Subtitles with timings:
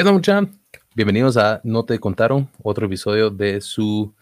[0.00, 0.48] Hola mucha,
[0.96, 4.14] bienvenidos a No te contaron, otro episodio de su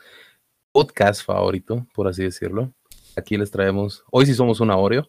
[0.72, 2.72] podcast favorito, por así decirlo.
[3.14, 5.08] Aquí les traemos, hoy sí somos una Oreo,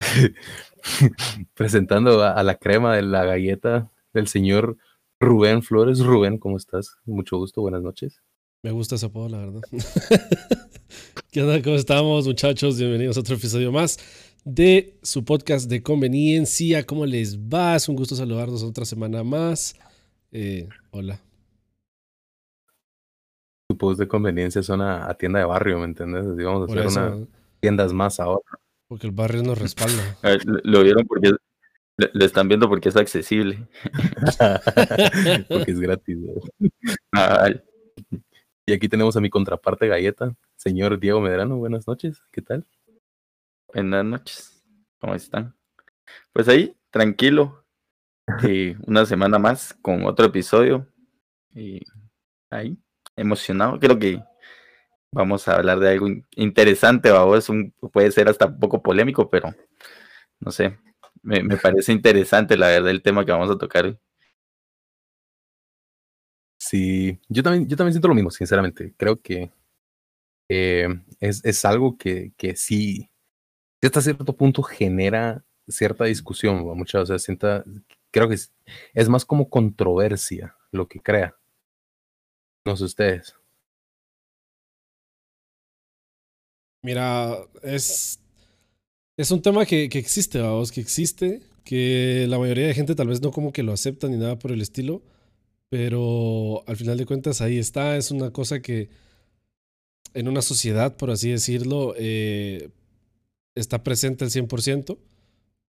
[1.54, 4.76] presentando a, a la crema de la galleta del señor
[5.20, 6.00] Rubén Flores.
[6.00, 6.96] Rubén, ¿cómo estás?
[7.04, 8.20] Mucho gusto, buenas noches.
[8.64, 9.60] Me gusta ese apodo, la verdad.
[11.30, 11.62] ¿Qué onda?
[11.62, 12.76] ¿Cómo estamos, muchachos?
[12.76, 14.00] Bienvenidos a otro episodio más
[14.56, 16.84] de su podcast de conveniencia.
[16.86, 17.74] ¿Cómo les va?
[17.76, 19.74] Es un gusto saludarlos otra semana más.
[20.30, 21.20] Eh, hola.
[23.68, 26.24] Tu post de conveniencia suena a tienda de barrio, ¿me entiendes?
[26.26, 27.28] Así vamos a Por hacer eso, unas
[27.60, 28.44] tiendas más ahora.
[28.86, 30.16] porque el barrio nos respalda.
[30.22, 31.38] Ver, lo- lo vieron porque lo,
[32.12, 33.66] lo están viendo porque es accesible.
[35.48, 36.18] Porque es gratis.
[38.68, 41.56] Y aquí tenemos a mi contraparte galleta, señor Diego Medrano.
[41.56, 42.64] Buenas noches, ¿qué tal?
[43.72, 44.64] Buenas noches.
[45.00, 45.54] ¿Cómo están?
[46.32, 47.64] Pues ahí, tranquilo.
[48.42, 50.88] Y una semana más con otro episodio.
[51.54, 51.80] Y
[52.50, 52.78] ahí,
[53.16, 53.78] emocionado.
[53.80, 54.22] Creo que
[55.12, 57.10] vamos a hablar de algo in- interesante.
[57.36, 59.54] Es un, puede ser hasta un poco polémico, pero
[60.40, 60.78] no sé.
[61.22, 63.98] Me, me parece interesante, la verdad, el tema que vamos a tocar hoy.
[66.58, 68.94] Sí, yo también, yo también siento lo mismo, sinceramente.
[68.96, 69.52] Creo que
[70.48, 70.88] eh,
[71.20, 73.10] es, es algo que, que sí,
[73.86, 76.74] sí hasta cierto punto genera cierta discusión, ¿va?
[76.74, 77.64] mucha, o sea, sienta,
[78.10, 78.52] creo que es,
[78.94, 81.36] es más como controversia lo que crea.
[82.64, 83.34] No sé ustedes.
[86.82, 88.20] Mira, es,
[89.16, 93.08] es un tema que, que existe, vamos, que existe, que la mayoría de gente tal
[93.08, 95.02] vez no como que lo acepta ni nada por el estilo,
[95.68, 98.88] pero al final de cuentas ahí está, es una cosa que
[100.14, 102.70] en una sociedad, por así decirlo, eh,
[103.56, 104.96] está presente al 100%.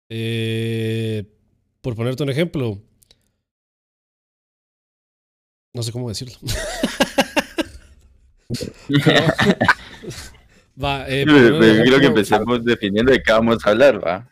[0.09, 1.25] Eh,
[1.81, 2.83] por ponerte un ejemplo,
[5.73, 6.35] no sé cómo decirlo.
[10.83, 14.29] Va, eh, Quiero que empecemos definiendo de qué vamos a hablar, ¿va?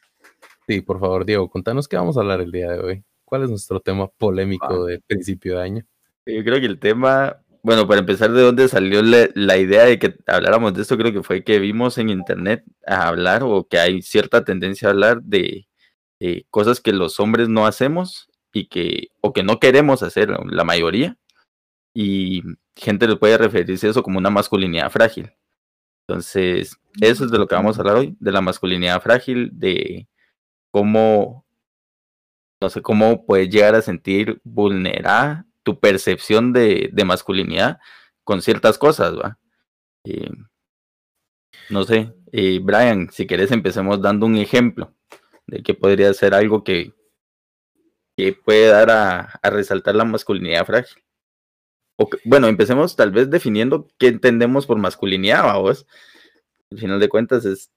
[0.67, 3.05] Sí, por favor, Diego, contanos qué vamos a hablar el día de hoy.
[3.25, 5.87] ¿Cuál es nuestro tema polémico de principio de año?
[6.27, 10.17] Yo creo que el tema, bueno, para empezar, ¿de dónde salió la, idea de que
[10.27, 10.97] habláramos de esto?
[10.99, 14.91] Creo que fue que vimos en internet a hablar o que hay cierta tendencia a
[14.91, 15.69] hablar de
[16.51, 21.17] cosas que los hombres no hacemos y que, o que no queremos hacer, la mayoría,
[21.95, 22.43] y
[22.77, 25.33] gente le puede referirse a eso como una masculinidad frágil.
[26.07, 30.09] Entonces, eso es de lo que vamos a hablar hoy, de la masculinidad frágil, de
[30.71, 31.47] cómo,
[32.61, 37.79] no sé, cómo puedes llegar a sentir vulnerada tu percepción de, de masculinidad
[38.25, 39.39] con ciertas cosas, ¿va?
[40.05, 40.31] Eh,
[41.71, 44.95] no sé, eh, Brian, si quieres empecemos dando un ejemplo
[45.47, 46.93] de que podría ser algo que,
[48.17, 51.03] que puede dar a, a resaltar la masculinidad frágil.
[51.99, 55.87] O que- bueno, empecemos tal vez definiendo qué entendemos por masculinidad, vamos.
[56.71, 57.71] Al final de cuentas es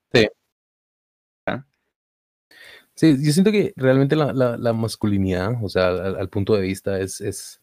[2.96, 6.62] Sí, yo siento que realmente la, la, la masculinidad, o sea, al, al punto de
[6.62, 7.62] vista, es, es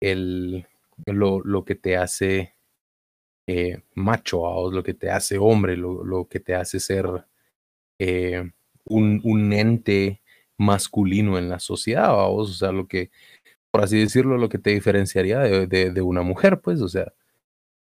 [0.00, 0.66] el,
[1.06, 2.54] lo, lo que te hace
[3.46, 4.72] eh, macho, ¿vaos?
[4.74, 7.06] lo que te hace hombre, lo, lo que te hace ser
[7.98, 8.50] eh,
[8.84, 10.22] un, un ente
[10.58, 12.50] masculino en la sociedad, ¿vaos?
[12.50, 13.10] o sea, lo que,
[13.70, 17.12] por así decirlo, lo que te diferenciaría de, de, de una mujer, pues, o sea,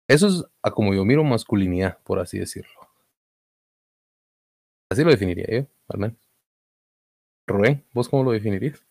[0.08, 2.72] eso es a como yo miro masculinidad, por así decirlo.
[4.88, 5.66] Así lo definiría yo,
[5.98, 6.16] menos.
[7.46, 8.82] Rubén, ¿vos cómo lo definirías?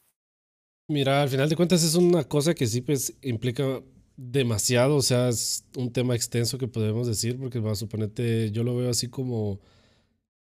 [0.89, 3.83] Mira, al final de cuentas es una cosa que sí pues implica
[4.17, 8.75] demasiado, o sea, es un tema extenso que podemos decir, porque va, suponete, yo lo
[8.75, 9.59] veo así como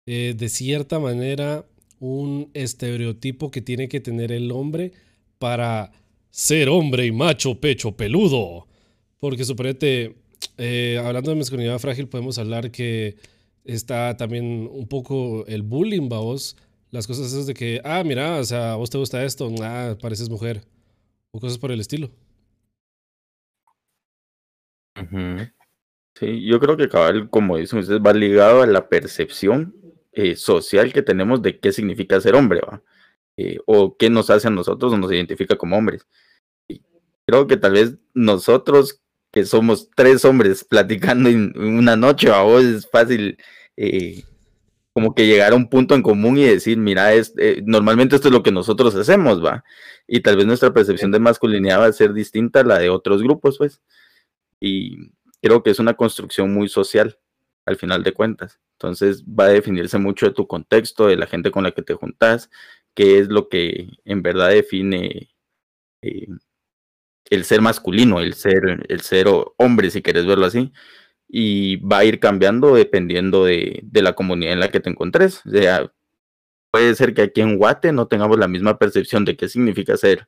[0.06, 1.66] eh, de cierta manera
[2.00, 4.92] un estereotipo que tiene que tener el hombre
[5.38, 5.92] para
[6.30, 8.66] ser hombre y macho, pecho, peludo.
[9.20, 10.16] Porque suponete,
[10.56, 13.16] eh, hablando de masculinidad frágil, podemos hablar que
[13.64, 16.56] está también un poco el bullying, vos.
[16.90, 19.96] Las cosas esas de que, ah, mira, o sea, a vos te gusta esto, ah,
[20.00, 20.64] pareces mujer.
[21.30, 22.10] O cosas por el estilo.
[26.14, 29.74] Sí, yo creo que cabal, como dicen ustedes, va ligado a la percepción
[30.12, 32.60] eh, social que tenemos de qué significa ser hombre.
[33.36, 36.06] Eh, o qué nos hace a nosotros o nos identifica como hombres.
[37.24, 39.00] Creo que tal vez nosotros,
[39.30, 43.38] que somos tres hombres platicando en una noche, a vos es fácil
[43.76, 44.24] eh,
[44.98, 48.26] como que llegar a un punto en común y decir, mira, es, eh, normalmente esto
[48.26, 49.62] es lo que nosotros hacemos, ¿va?
[50.08, 53.22] Y tal vez nuestra percepción de masculinidad va a ser distinta a la de otros
[53.22, 53.80] grupos, pues.
[54.58, 57.16] Y creo que es una construcción muy social,
[57.64, 58.58] al final de cuentas.
[58.72, 61.94] Entonces va a definirse mucho de tu contexto, de la gente con la que te
[61.94, 62.50] juntas,
[62.92, 65.30] qué es lo que en verdad define
[66.02, 66.26] eh,
[67.30, 69.28] el ser masculino, el ser, el ser
[69.58, 70.72] hombre, si quieres verlo así,
[71.28, 75.44] y va a ir cambiando dependiendo de, la comunidad en la que te encontres.
[75.46, 75.92] O sea,
[76.70, 80.26] puede ser que aquí en Guate no tengamos la misma percepción de qué significa ser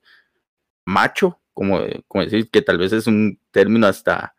[0.85, 4.35] macho, como, como decir que tal vez es un término hasta,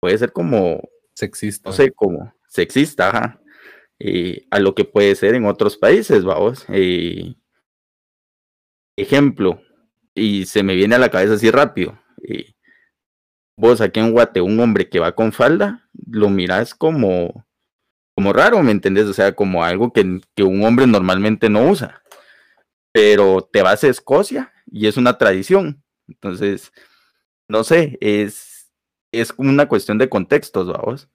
[0.00, 0.80] puede ser como
[1.14, 1.70] sexista.
[1.70, 3.40] No sé, como sexista, ajá,
[3.98, 6.64] eh, a lo que puede ser en otros países, vamos.
[6.68, 7.36] Eh,
[8.96, 9.60] ejemplo,
[10.14, 11.98] y se me viene a la cabeza así rápido.
[12.22, 12.54] Eh,
[13.62, 17.46] vos aquí en Guate, un hombre que va con falda, lo miras como,
[18.12, 19.06] como raro, ¿me entendés?
[19.06, 22.02] O sea, como algo que, que un hombre normalmente no usa.
[22.92, 25.84] Pero te vas a Escocia y es una tradición.
[26.08, 26.72] Entonces,
[27.46, 28.72] no sé, es,
[29.12, 31.08] es una cuestión de contextos, vamos.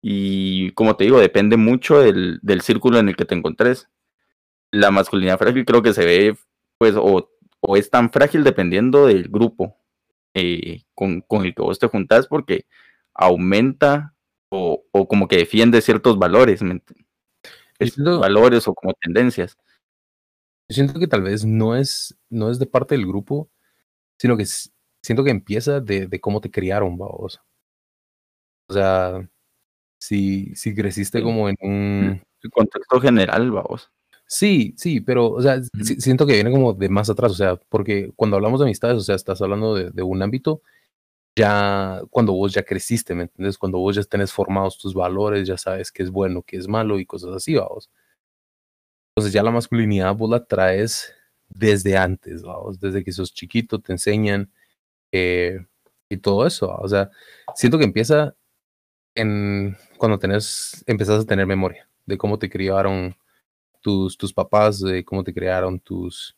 [0.00, 3.88] Y como te digo, depende mucho del, del círculo en el que te encontres.
[4.70, 6.36] La masculinidad frágil creo que se ve,
[6.78, 7.30] pues, o
[7.66, 9.83] o es tan frágil dependiendo del grupo
[10.34, 12.66] eh, con, el que vos te juntás porque
[13.14, 14.14] aumenta
[14.50, 16.60] o, como que defiende ciertos valores,
[18.20, 19.56] valores o como tendencias.
[20.68, 23.50] Yo siento que tal vez no es, no es de parte del grupo,
[24.18, 27.40] sino que siento que empieza de, cómo te criaron, vos.
[28.68, 29.28] O sea,
[29.98, 32.22] si, si creciste como en un...
[32.52, 33.90] contexto general, vamos.
[34.34, 35.60] Sí, sí, pero, o sea,
[36.00, 39.00] siento que viene como de más atrás, o sea, porque cuando hablamos de amistades, o
[39.00, 40.60] sea, estás hablando de, un ámbito,
[41.36, 43.58] ya cuando vos ya creciste, ¿me entiendes?
[43.58, 46.98] Cuando vos ya tenés formados tus valores, ya sabes qué es bueno, qué es malo
[47.00, 47.90] y cosas así, vamos.
[49.16, 51.12] Entonces ya la masculinidad vos la traes
[51.48, 54.50] desde antes, vamos, desde que sos chiquito, te enseñan
[55.12, 55.64] eh,
[56.08, 57.10] y todo eso, o sea,
[57.54, 58.34] siento que empieza
[59.14, 63.16] en cuando tenés, empezás a tener memoria de cómo te criaron
[63.84, 66.34] tus, tus papás, de cómo te crearon tus,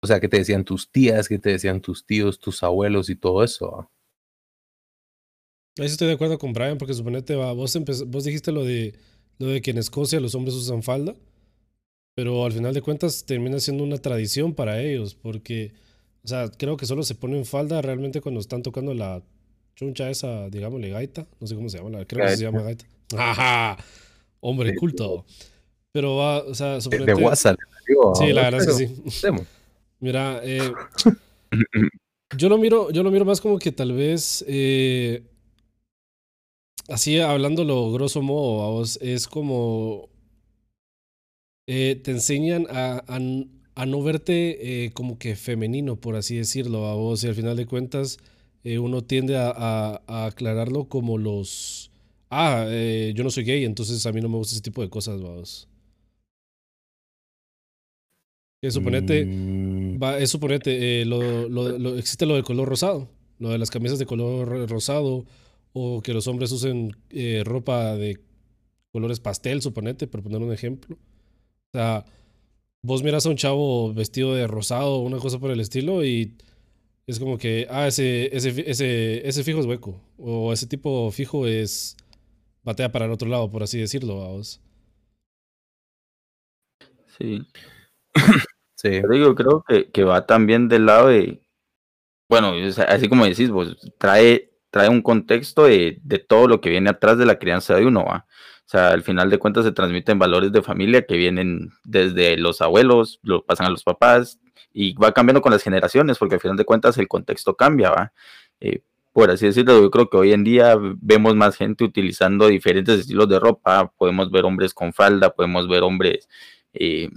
[0.00, 3.16] o sea, qué te decían tus tías, qué te decían tus tíos, tus abuelos y
[3.16, 3.90] todo eso.
[5.76, 7.76] Ahí estoy de acuerdo con Brian, porque suponete, va, vos,
[8.06, 8.94] vos dijiste lo de,
[9.38, 11.16] lo de que en Escocia los hombres usan falda,
[12.14, 15.72] pero al final de cuentas termina siendo una tradición para ellos, porque,
[16.22, 19.20] o sea, creo que solo se ponen falda realmente cuando están tocando la
[19.74, 22.84] chuncha esa, digámosle, gaita, no sé cómo se llama, creo que se llama gaita.
[23.18, 23.84] ¡Ajá!
[24.38, 25.26] Hombre culto.
[25.94, 27.56] Pero va, o sea, sobre De WhatsApp.
[28.16, 29.28] sí, la verdad es que sí.
[30.00, 30.72] Mira, eh,
[32.36, 35.22] yo lo miro, yo lo miro más como que tal vez, eh,
[36.88, 40.08] así hablándolo grosso modo, a vos, es como
[41.68, 47.22] eh, te enseñan a, a, no verte como que femenino, por así decirlo, a vos,
[47.22, 48.18] y al final de cuentas
[48.64, 51.92] uno tiende a, a, aclararlo como los,
[52.30, 52.66] ah,
[53.14, 55.68] yo no soy gay, entonces a mí no me gusta ese tipo de cosas, vamos.
[58.72, 60.02] Suponete, mm.
[60.02, 63.08] va, es suponete, eh, lo, lo, existe lo del color rosado,
[63.38, 65.26] lo de las camisas de color rosado,
[65.72, 68.20] o que los hombres usen eh, ropa de
[68.92, 70.96] colores pastel, suponete, por poner un ejemplo.
[70.96, 72.04] O sea,
[72.82, 76.36] vos miras a un chavo vestido de rosado o una cosa por el estilo y
[77.06, 81.46] es como que, ah, ese, ese, ese, ese fijo es hueco, o ese tipo fijo
[81.46, 81.96] es
[82.62, 84.60] batea para el otro lado, por así decirlo, vamos.
[87.18, 87.46] Sí.
[88.84, 91.40] Yo creo que, que, va también del lado de,
[92.28, 92.52] bueno,
[92.88, 97.18] así como decís, vos, trae, trae un contexto de, de, todo lo que viene atrás
[97.18, 98.26] de la crianza de uno, ¿va?
[98.66, 102.62] O sea, al final de cuentas se transmiten valores de familia que vienen desde los
[102.62, 104.40] abuelos, lo pasan a los papás
[104.72, 108.12] y va cambiando con las generaciones, porque al final de cuentas el contexto cambia, ¿va?
[108.60, 113.00] Eh, por así decirlo, yo creo que hoy en día vemos más gente utilizando diferentes
[113.00, 116.28] estilos de ropa, podemos ver hombres con falda, podemos ver hombres
[116.72, 117.10] eh,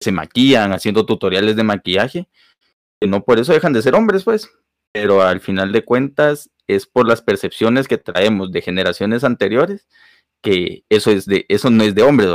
[0.00, 2.28] se maquillan haciendo tutoriales de maquillaje,
[3.00, 4.50] que no por eso dejan de ser hombres, pues,
[4.92, 9.86] pero al final de cuentas es por las percepciones que traemos de generaciones anteriores
[10.46, 12.28] que eso es de eso no es de hombres,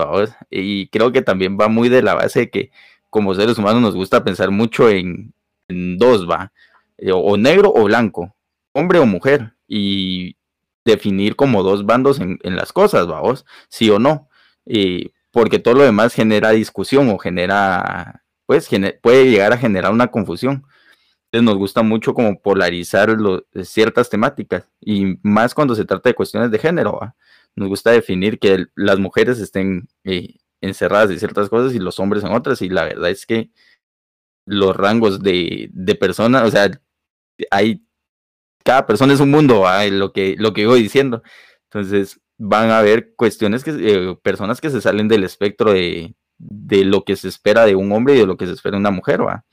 [0.50, 2.72] y creo que también va muy de la base de que
[3.10, 5.34] como seres humanos nos gusta pensar mucho en,
[5.70, 6.52] dos, va,
[6.98, 8.36] eh, o, negro o blanco,
[8.74, 10.36] hombre o mujer, y
[10.84, 14.28] definir como dos bandos en, las cosas, vamos, sí o no.
[14.66, 18.70] Y porque todo lo demás genera discusión o genera, pues
[19.02, 20.66] puede llegar a generar una confusión.
[21.32, 23.16] Entonces nos gusta mucho como polarizar
[23.64, 27.00] ciertas temáticas y más cuando se trata de cuestiones de género.
[27.56, 32.24] Nos gusta definir que las mujeres estén eh, encerradas en ciertas cosas y los hombres
[32.24, 33.50] en otras y la verdad es que
[34.46, 36.70] los rangos de, personas, o sea,
[37.50, 37.86] hay,
[38.64, 41.24] cada persona es un mundo, lo que, lo que voy diciendo.
[41.66, 46.84] Entonces, van a haber cuestiones que, eh, personas que se salen del espectro de, de,
[46.86, 48.90] lo que se espera de un hombre y de lo que se espera de una
[48.90, 49.46] mujer, ¿va?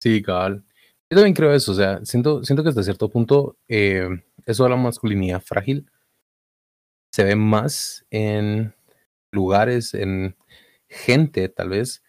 [0.00, 0.64] Sí, cabal.
[1.10, 4.08] Yo también creo eso, o sea, siento, siento que hasta cierto punto eh,
[4.46, 5.90] eso de la masculinidad frágil
[7.12, 8.74] se ve más en
[9.32, 10.34] lugares, en
[10.88, 12.02] gente, tal vez.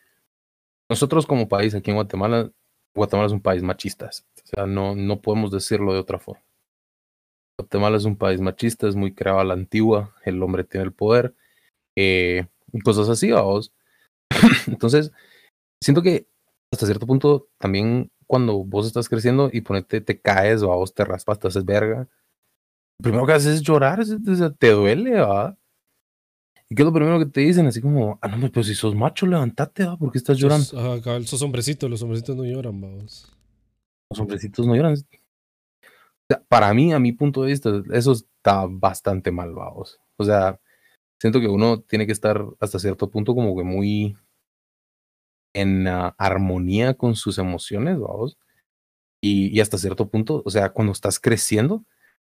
[0.89, 2.51] Nosotros como país aquí en Guatemala,
[2.95, 6.50] Guatemala es un país machista, o sea, no, no podemos decirlo de otra forma.
[7.61, 10.93] Guatemala es un país machista, es muy creado a la antigua, el hombre tiene el
[10.93, 11.35] poder,
[11.95, 13.71] eh, y cosas así, vamos.
[14.67, 15.11] Entonces,
[15.81, 16.27] siento que
[16.71, 20.93] hasta cierto punto también cuando vos estás creciendo y ponete, te caes o a vos
[20.93, 22.07] te raspas, te haces verga,
[22.99, 24.03] lo primero que haces es llorar,
[24.59, 25.57] te duele, ¿va?
[26.69, 27.65] ¿Y qué es lo primero que te dicen?
[27.67, 29.97] Así como, ah, no, pero si sos macho, levantate, ¿va?
[29.97, 30.67] ¿Por qué estás llorando?
[30.79, 33.29] Ajá, cabal, sos hombrecito, los hombrecitos no lloran, vamos.
[34.09, 34.95] Los hombrecitos no lloran.
[36.47, 39.99] Para mí, a mi punto de vista, eso está bastante mal, vamos.
[40.17, 40.59] O sea,
[41.19, 44.17] siento que uno tiene que estar hasta cierto punto como que muy
[45.53, 48.37] en uh, armonía con sus emociones, vamos.
[49.21, 51.85] Y, y, hasta cierto punto, o sea, cuando estás creciendo,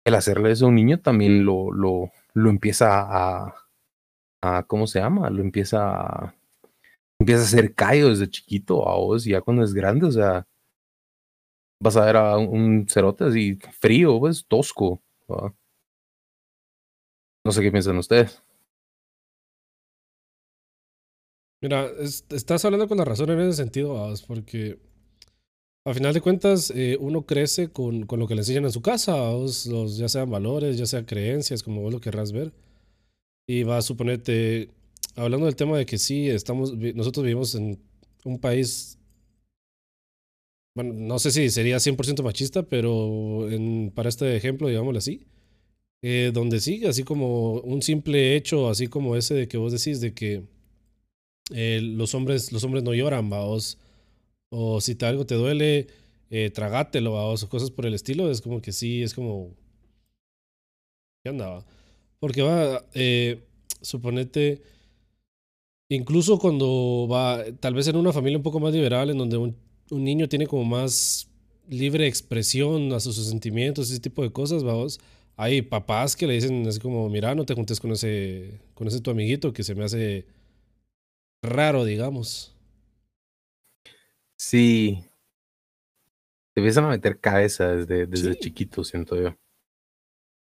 [0.05, 3.55] el hacerle eso a un niño también lo, lo, lo empieza a,
[4.43, 5.31] a, ¿cómo se llama?
[5.31, 6.35] Lo empieza a,
[7.21, 10.47] empieza a ser callo desde chiquito a vos, y ya cuando es grande, o sea,
[11.83, 15.03] vas a ver a un, un cerote así frío, pues tosco.
[17.45, 18.43] No sé qué piensan ustedes.
[21.61, 24.79] Mira, es, estás hablando con la razón en ese sentido, porque
[25.85, 28.83] a final de cuentas eh, uno crece con, con, lo que le enseñan en su
[28.83, 32.53] casa, los, ya sean valores, ya sean creencias, como vos lo querrás ver.
[33.47, 34.71] Y va a suponerte,
[35.17, 37.81] hablando del tema de que sí, estamos, nosotros vivimos en
[38.25, 38.99] un país,
[40.75, 45.27] bueno, no sé si sería 100% machista, pero en, para este ejemplo, digámoslo así,
[46.03, 50.01] eh, donde sí, así como un simple hecho, así como ese de que vos decís,
[50.01, 50.45] de que
[51.51, 53.79] eh, los, hombres, los hombres no lloran, vaos.
[54.51, 55.89] O si te, algo te duele,
[56.31, 58.31] eh, tragátelo, vaos, o cosas por el estilo.
[58.31, 59.55] Es como que sí, es como.
[61.23, 61.65] ¿Qué andaba?
[62.19, 63.45] Porque va, eh,
[63.81, 64.63] suponete.
[65.89, 69.57] Incluso cuando va, tal vez en una familia un poco más liberal, en donde un,
[69.93, 71.29] un niño tiene como más
[71.69, 74.99] libre expresión a sus, sus sentimientos, ese tipo de cosas, vamos.
[75.37, 79.01] Hay papás que le dicen así como, mira, no te juntes con ese, con ese
[79.01, 80.27] tu amiguito que se me hace
[81.43, 82.55] raro, digamos.
[84.37, 85.05] Sí.
[86.55, 88.41] Te empiezan a meter cabeza desde, desde sí.
[88.41, 89.37] chiquito, siento yo.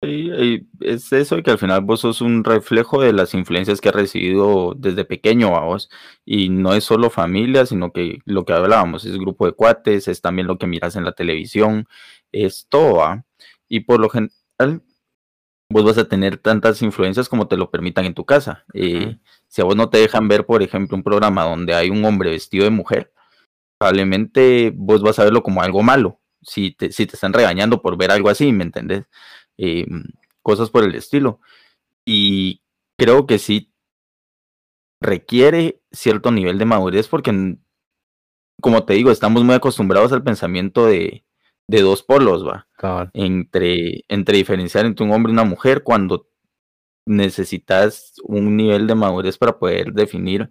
[0.01, 4.75] Es eso que al final vos sos un reflejo de las influencias que has recibido
[4.77, 5.91] desde pequeño a vos.
[6.25, 10.21] Y no es solo familia, sino que lo que hablábamos es grupo de cuates, es
[10.21, 11.89] también lo que miras en la televisión,
[12.33, 13.03] es todo.
[13.03, 13.25] ¿ah?
[13.69, 14.83] Y por lo general,
[15.71, 18.65] vos vas a tener tantas influencias como te lo permitan en tu casa.
[18.75, 19.21] Eh, uh -huh.
[19.49, 22.31] Si a vos no te dejan ver, por ejemplo, un programa donde hay un hombre
[22.31, 23.13] vestido de mujer,
[23.79, 26.21] probablemente vos vas a verlo como algo malo.
[26.43, 29.07] Si te, si te están regañando por ver algo así, ¿me entendés?
[29.59, 29.87] Eh,
[30.43, 31.41] cosas por el estilo.
[32.05, 32.63] Y
[32.97, 33.73] creo que sí
[35.01, 37.57] requiere cierto nivel de madurez porque,
[38.61, 41.25] como te digo, estamos muy acostumbrados al pensamiento de,
[41.69, 42.67] de dos polos, va.
[43.13, 46.29] Entre, entre diferenciar entre un hombre y una mujer cuando
[47.07, 50.51] necesitas un nivel de madurez para poder definir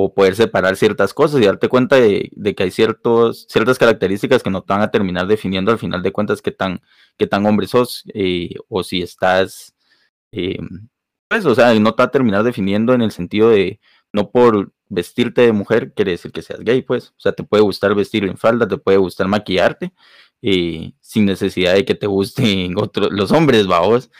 [0.00, 4.50] o poder separar ciertas cosas y darte cuenta de, que hay ciertos, ciertas características que
[4.50, 6.80] no te van a terminar definiendo al final de cuentas qué tan,
[7.16, 9.74] qué tan hombre sos eh, o si estás,
[10.30, 10.58] eh,
[11.26, 13.80] pues, o sea, no te va a terminar definiendo en el sentido de
[14.12, 17.64] no por vestirte de mujer quiere decir que seas gay, pues, o sea, te puede
[17.64, 19.92] gustar vestir en falda, te puede gustar maquillarte,
[20.42, 24.10] eh, sin necesidad de que te gusten otros, los hombres, vaos.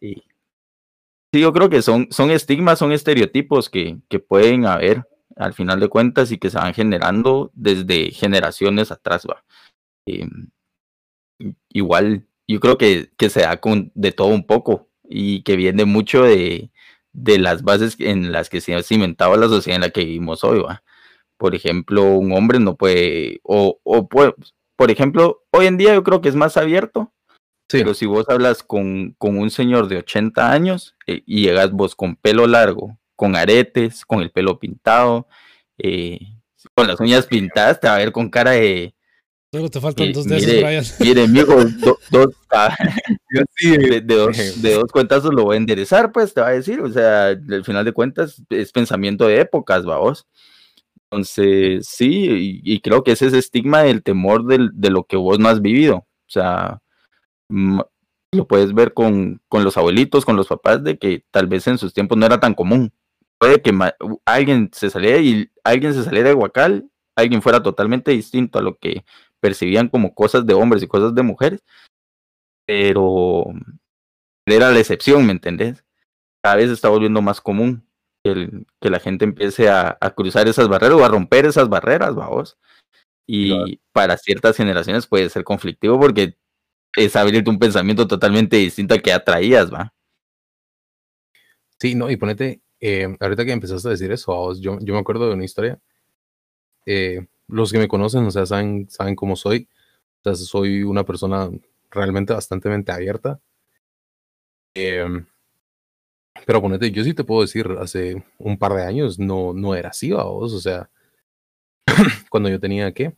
[0.00, 5.80] Sí, yo creo que son, son estigmas, son estereotipos que, que pueden haber al final
[5.80, 9.44] de cuentas y que se van generando desde generaciones atrás, va.
[10.06, 10.28] Eh,
[11.68, 15.84] igual, yo creo que, que, se da con de todo un poco y que viene
[15.84, 16.70] mucho de,
[17.12, 20.44] de las bases en las que se ha cimentado la sociedad en la que vivimos
[20.44, 20.82] hoy, va.
[21.36, 24.34] Por ejemplo, un hombre no puede, o, o puede,
[24.76, 27.12] por ejemplo, hoy en día yo creo que es más abierto,
[27.68, 27.78] sí.
[27.78, 31.94] pero si vos hablas con, con, un señor de 80 años eh, y llegas vos
[31.94, 35.26] con pelo largo, con aretes, con el pelo pintado,
[35.76, 36.20] eh,
[36.72, 38.94] con las uñas pintadas, te va a ver con cara de...
[39.52, 40.84] Solo te faltan eh, dos de esos, Brian.
[41.00, 42.76] Mire, amigo, do, do, ah,
[43.60, 46.80] de, de, dos, de dos cuentazos lo voy a enderezar, pues te va a decir,
[46.80, 50.24] o sea, al final de cuentas es pensamiento de épocas, vamos.
[51.10, 55.04] Entonces, sí, y, y, creo que ese es el estigma del temor del, de lo
[55.04, 55.96] que vos no has vivido.
[55.96, 56.82] O sea,
[57.48, 61.78] lo puedes ver con, con, los abuelitos, con los papás, de que tal vez en
[61.78, 62.92] sus tiempos no era tan común.
[63.38, 63.72] Puede que
[64.24, 68.76] alguien se saliera y alguien se saliera de Huacal, alguien fuera totalmente distinto a lo
[68.76, 69.04] que
[69.40, 71.62] percibían como cosas de hombres y cosas de mujeres,
[72.66, 73.46] pero
[74.46, 75.84] era la excepción, ¿me entendés?
[76.42, 77.86] Cada vez está volviendo más común
[78.24, 82.14] que, que la gente empiece a, a, cruzar esas barreras o a romper esas barreras,
[82.14, 82.58] vamos.
[83.26, 86.36] Y para ciertas generaciones puede ser conflictivo porque
[86.96, 89.92] es abrirte un pensamiento totalmente distinto al que atraías, ¿va?
[91.80, 95.00] Sí, no, y ponete, eh, ahorita que empezaste a decir eso, vos, yo, yo me
[95.00, 95.80] acuerdo de una historia.
[96.86, 99.68] Eh, los que me conocen, o sea, saben, saben cómo soy.
[100.20, 101.50] O sea, soy una persona
[101.90, 103.40] realmente bastante abierta.
[104.74, 105.06] Eh,
[106.46, 109.90] pero ponete, yo sí te puedo decir, hace un par de años no, no era
[109.90, 110.90] así, vos, o sea,
[112.30, 113.14] cuando yo tenía, ¿qué?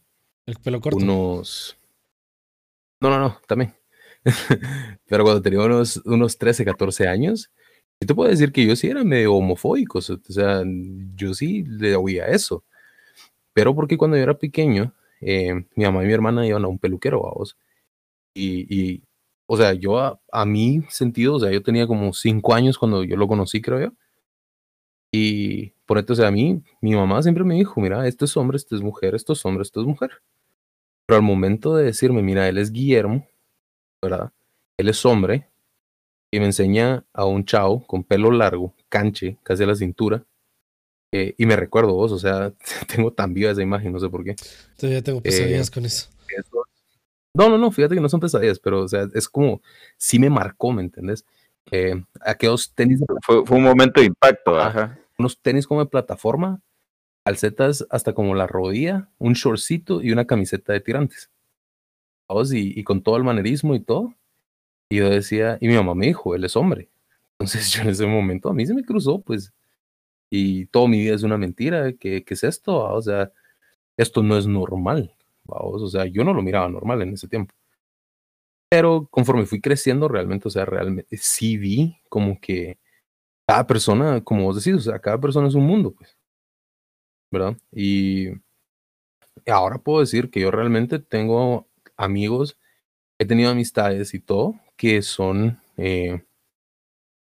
[0.46, 0.98] El pelo corto.
[0.98, 1.76] Unos...
[3.00, 3.74] No, no, no, también.
[5.06, 7.50] pero cuando tenía unos, unos 13, 14 años,
[8.00, 10.62] yo te puedo decir que yo sí era medio homofóbico, o sea,
[11.16, 12.64] yo sí le oía eso.
[13.52, 16.78] Pero porque cuando yo era pequeño, eh, mi mamá y mi hermana iban a un
[16.78, 17.58] peluquero, vamos.
[18.34, 19.02] Y, y
[19.46, 23.04] o sea, yo a, a, mi sentido, o sea, yo tenía como cinco años cuando
[23.04, 23.92] yo lo conocí, creo yo.
[25.12, 28.36] Y por esto, o sea, a mí, mi mamá siempre me dijo, mira, esto es
[28.36, 30.22] hombre, esto es mujer, esto es hombre, esto es mujer.
[31.06, 33.26] Pero al momento de decirme, mira, él es Guillermo,
[34.00, 34.32] ¿verdad?
[34.78, 35.49] Él es hombre,
[36.30, 40.24] y me enseña a un chavo con pelo largo, canche, casi a la cintura,
[41.12, 42.52] eh, y me recuerdo vos, o sea,
[42.88, 44.36] tengo tan viva esa imagen, no sé por qué.
[44.76, 46.08] Todavía tengo pesadillas eh, con eso.
[46.36, 46.64] eso.
[47.34, 49.62] No, no, no, fíjate que no son pesadillas, pero o sea, es como,
[49.96, 51.24] sí me marcó, ¿me entendés?
[51.70, 53.00] Eh, aquellos tenis.
[53.22, 54.98] Fue, fue, un momento de impacto, ajá.
[55.18, 56.60] Unos tenis como de plataforma,
[57.24, 61.30] calcetas hasta como la rodilla, un shortcito y una camiseta de tirantes.
[62.52, 64.14] Y, y con todo el manerismo y todo.
[64.90, 66.90] Y yo decía, y mi mamá me dijo, él es hombre.
[67.38, 69.52] Entonces yo en ese momento a mí se me cruzó, pues,
[70.30, 72.76] y toda mi vida es una mentira, ¿qué, qué es esto?
[72.76, 73.32] O sea,
[73.96, 75.82] esto no es normal, ¿vamos?
[75.82, 77.54] o sea, yo no lo miraba normal en ese tiempo.
[78.68, 82.78] Pero conforme fui creciendo, realmente, o sea, realmente sí vi como que
[83.46, 86.16] cada persona, como vos decís, o sea, cada persona es un mundo, pues,
[87.32, 87.56] ¿verdad?
[87.72, 88.28] Y
[89.46, 92.58] ahora puedo decir que yo realmente tengo amigos,
[93.18, 96.24] he tenido amistades y todo, que son, eh,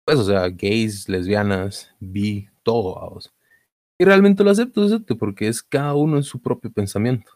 [0.04, 3.34] pues, o sea, gays, lesbianas, bi, todo, vamos.
[3.98, 7.32] Y realmente lo acepto, acepto, porque es cada uno en su propio pensamiento.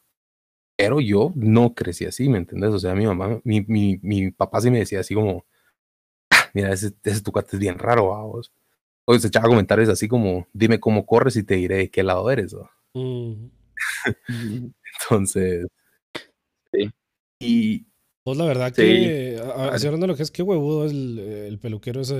[0.76, 2.70] Pero yo no crecí así, ¿me entiendes?
[2.70, 5.44] O sea, mi mamá, mi, mi, mi papá sí me decía así como,
[6.30, 8.52] ah, mira, ese, ese tu es bien raro, vamos.
[9.06, 12.30] O se echaba comentarios así como, dime cómo corres y te diré de qué lado
[12.30, 12.54] eres.
[12.54, 12.70] ¿no?
[12.94, 13.50] Mm.
[15.02, 15.66] Entonces,
[16.72, 16.90] sí.
[17.40, 17.91] Y.
[18.24, 19.50] Pues la verdad que, sí.
[19.70, 22.14] así hablando de lo que es, qué huevudo es el, el peluquero ese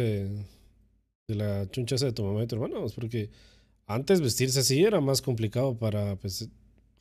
[1.29, 3.31] de la chuncha esa de tu mamá y tu hermano, porque
[3.87, 6.49] antes vestirse así era más complicado para pues,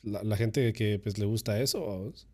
[0.02, 1.80] la, la gente que pues, le gusta eso.
[1.80, 2.28] ¿vos?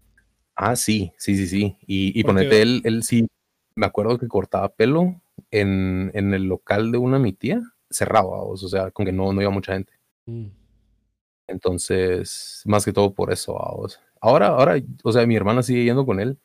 [0.56, 1.76] Ah, sí, sí, sí, sí.
[1.86, 3.26] Y, y ponete, él, él sí,
[3.74, 8.56] me acuerdo que cortaba pelo en, en el local de una mi tía, cerraba, o
[8.56, 9.92] sea, con que no, no iba mucha gente.
[10.26, 10.48] Mm.
[11.46, 14.00] Entonces, más que todo por eso, vos.
[14.20, 16.38] Ahora, ahora, o sea, mi hermana sigue yendo con él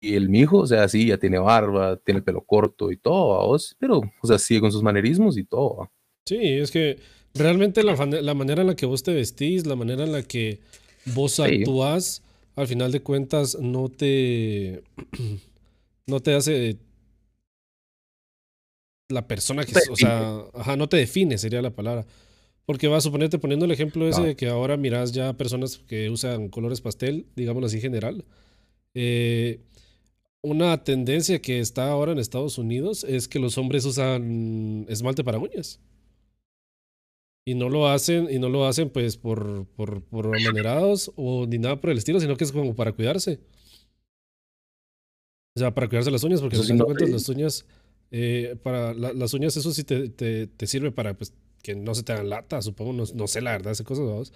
[0.00, 3.46] y el mijo, o sea, sí, ya tiene barba, tiene el pelo corto y todo,
[3.46, 3.76] ¿vos?
[3.78, 5.90] pero, o sea, sigue con sus manerismos y todo.
[6.26, 6.98] Sí, es que
[7.34, 10.60] realmente la, la, manera en la que vos te vestís, la manera en la que
[11.06, 11.42] vos sí.
[11.42, 12.22] actúas,
[12.56, 14.82] al final de cuentas no te,
[16.06, 16.78] no te hace
[19.08, 22.06] la persona que, o sea, ajá, no te define, sería la palabra.
[22.64, 24.26] Porque va a suponerte poniendo el ejemplo ese no.
[24.26, 28.24] de que ahora miras ya personas que usan colores pastel, digámoslo así general.
[28.94, 29.60] Eh,
[30.46, 35.38] una tendencia que está ahora en Estados Unidos es que los hombres usan esmalte para
[35.38, 35.80] uñas.
[37.44, 41.58] Y no lo hacen, y no lo hacen pues por, por, por amanerados o ni
[41.58, 43.40] nada por el estilo, sino que es como para cuidarse.
[45.56, 47.66] O sea, para cuidarse las uñas, porque si no cuentas las uñas,
[48.12, 51.92] eh, para la, las uñas eso sí te, te, te, sirve para pues que no
[51.96, 54.32] se te hagan lata, supongo, no, no sé la verdad, esas cosas.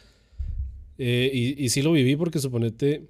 [0.99, 3.09] Eh, y, y sí lo viví porque suponete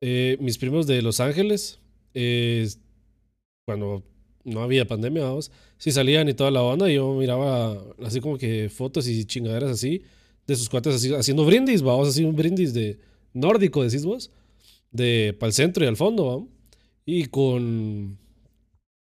[0.00, 1.78] eh, mis primos de Los Ángeles,
[2.14, 2.68] eh,
[3.66, 4.02] cuando
[4.44, 8.36] no había pandemia, vamos, sí salían y toda la onda, y yo miraba así como
[8.36, 10.02] que fotos y chingaderas así,
[10.46, 12.98] de sus cuates así, haciendo brindis, vamos, así un brindis de
[13.32, 14.30] nórdico, decís vos,
[14.90, 16.48] de para el centro y al fondo, vamos,
[17.06, 18.18] y con,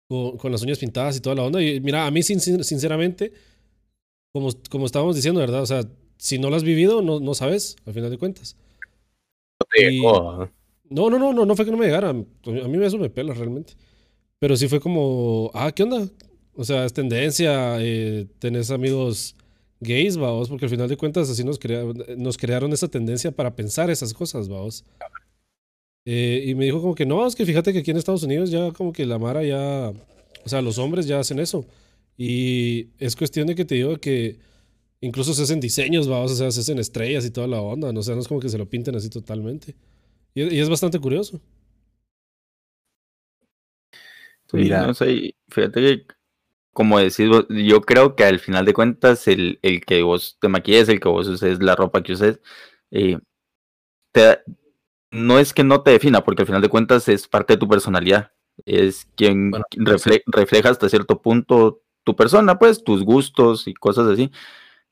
[0.09, 1.63] con, con, las uñas pintadas y toda la onda.
[1.63, 3.33] Y mira, a mí sin, sinceramente,
[4.33, 5.63] como, como estábamos diciendo, ¿verdad?
[5.63, 5.83] O sea,
[6.19, 8.57] si no lo has vivido, no, no sabes, al final de cuentas.
[9.77, 10.01] Y,
[10.91, 12.11] no, no, no, no, no fue que no me llegara.
[12.11, 13.75] A mí eso me pela realmente.
[14.39, 16.09] Pero sí fue como, ah, ¿qué onda?
[16.55, 19.37] O sea, es tendencia, eh, tenés amigos
[19.81, 21.59] gays, vamos, porque al final de cuentas así nos,
[22.17, 24.85] nos crearon esa tendencia para pensar esas cosas, vamos.
[26.05, 28.51] Eh, y me dijo como que no, es que fíjate que aquí en Estados Unidos
[28.51, 29.93] ya como que la Mara ya,
[30.45, 31.67] o sea, los hombres ya hacen eso.
[32.17, 34.39] Y es cuestión de que te digo que
[35.01, 38.01] incluso se hacen diseños, vamos, o sea, se hacen estrellas y toda la onda, no,
[38.01, 39.77] o sea, no es como que se lo pinten así totalmente.
[40.47, 41.41] Y, es bastante curioso.
[44.53, 46.07] Mira, no sé, fíjate que
[46.73, 50.89] como decís yo creo que al final de cuentas el, el que vos te maquilles,
[50.89, 52.41] el que vos uses la ropa que uses,
[52.91, 53.19] eh,
[55.11, 57.69] no es que no te defina, porque al final de cuentas es parte de tu
[57.69, 58.33] personalidad.
[58.67, 59.53] Es quien
[60.27, 64.31] refleja hasta cierto punto tu persona, pues, tus gustos y cosas así.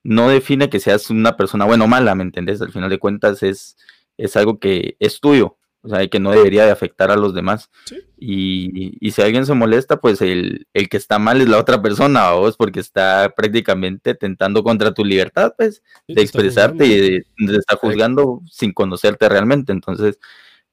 [0.03, 2.63] No define que seas una persona buena o mala, ¿me entendés?
[2.63, 3.77] Al final de cuentas es,
[4.19, 7.71] es algo que es tuyo o sea, que no debería de afectar a los demás.
[8.19, 11.81] Y, y, si alguien se molesta, pues el, el, que está mal es la otra
[11.81, 17.57] persona, vos, porque está prácticamente tentando contra tu libertad, pues, de expresarte y de, de
[17.57, 19.71] estar juzgando sin conocerte realmente.
[19.71, 20.19] Entonces,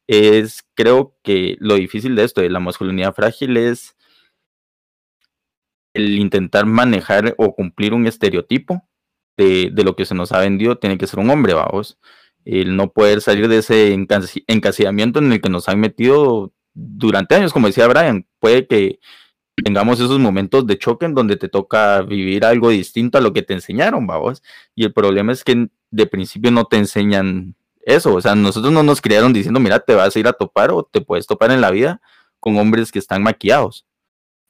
[0.07, 3.95] es, creo que lo difícil de esto, de la masculinidad frágil, es
[5.93, 8.89] el intentar manejar o cumplir un estereotipo
[9.37, 11.99] de, de lo que se nos ha vendido, tiene que ser un hombre, vamos
[12.45, 17.53] el no poder salir de ese encasillamiento en el que nos han metido durante años,
[17.53, 18.99] como decía Brian, puede que
[19.55, 23.43] tengamos esos momentos de choque en donde te toca vivir algo distinto a lo que
[23.43, 24.41] te enseñaron, vamos.
[24.75, 28.81] Y el problema es que de principio no te enseñan eso, o sea, nosotros no
[28.81, 31.61] nos criaron diciendo, mira, te vas a ir a topar o te puedes topar en
[31.61, 32.01] la vida
[32.39, 33.85] con hombres que están maquillados.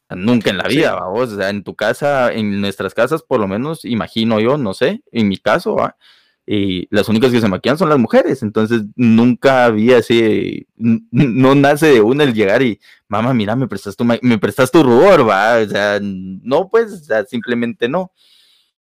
[0.09, 3.47] Nunca en la vida, vamos, o sea, en tu casa, en nuestras casas, por lo
[3.47, 5.97] menos, imagino yo, no sé, en mi caso, ¿va?
[6.45, 11.87] Y las únicas que se maquillan son las mujeres, entonces nunca había así, no nace
[11.87, 15.59] de una el llegar y, mamá, mira, me prestas tu, me prestas tu rubor, va,
[15.59, 18.11] o sea, no, pues, simplemente no.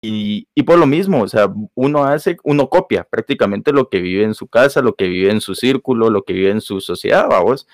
[0.01, 4.23] Y, y, por lo mismo, o sea, uno hace, uno copia prácticamente lo que vive
[4.23, 7.27] en su casa, lo que vive en su círculo, lo que vive en su sociedad,
[7.29, 7.67] vamos,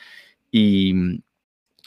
[0.51, 0.93] y,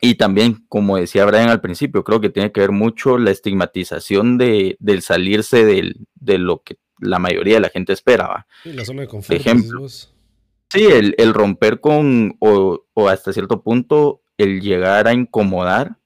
[0.00, 4.38] y también, como decía Brian al principio, creo que tiene que ver mucho la estigmatización
[4.38, 8.46] de, del salirse del, de lo que la mayoría de la gente esperaba.
[8.62, 9.38] Sí, la zona de confort.
[9.38, 15.96] Ejemplo, sí, el, el, romper con, o, o, hasta cierto punto, el llegar a incomodar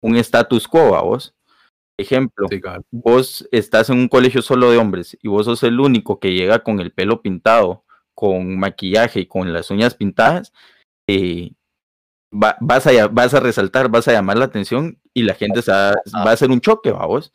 [0.00, 1.34] un status quo a vos.
[1.98, 2.46] Ejemplo,
[2.90, 6.60] vos estás en un colegio solo de hombres y vos sos el único que llega
[6.60, 10.52] con el pelo pintado, con maquillaje y con las uñas pintadas,
[11.06, 11.50] eh,
[12.30, 16.30] vas, a, vas a resaltar, vas a llamar la atención y la gente va, va
[16.30, 17.32] a hacer un choque, vos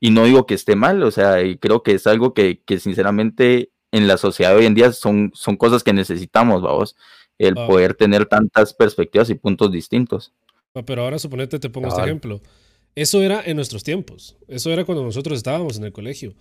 [0.00, 2.78] y no digo que esté mal, o sea, y creo que es algo que, que
[2.78, 6.96] sinceramente en la sociedad de hoy en día son, son cosas que necesitamos, vamos,
[7.38, 7.66] el ah.
[7.66, 10.32] poder tener tantas perspectivas y puntos distintos.
[10.74, 12.40] Ah, pero ahora suponete, te pongo este ejemplo.
[12.94, 16.34] Eso era en nuestros tiempos, eso era cuando nosotros estábamos en el colegio,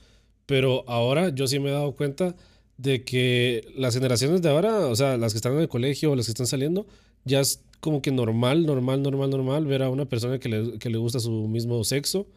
[0.46, 2.36] pero ahora yo sí me he dado cuenta
[2.78, 6.16] de que las generaciones de ahora, o sea, las que están en el colegio o
[6.16, 6.86] las que están saliendo,
[7.24, 10.90] ya es como que normal, normal, normal, normal ver a una persona que le, que
[10.90, 12.28] le gusta su mismo sexo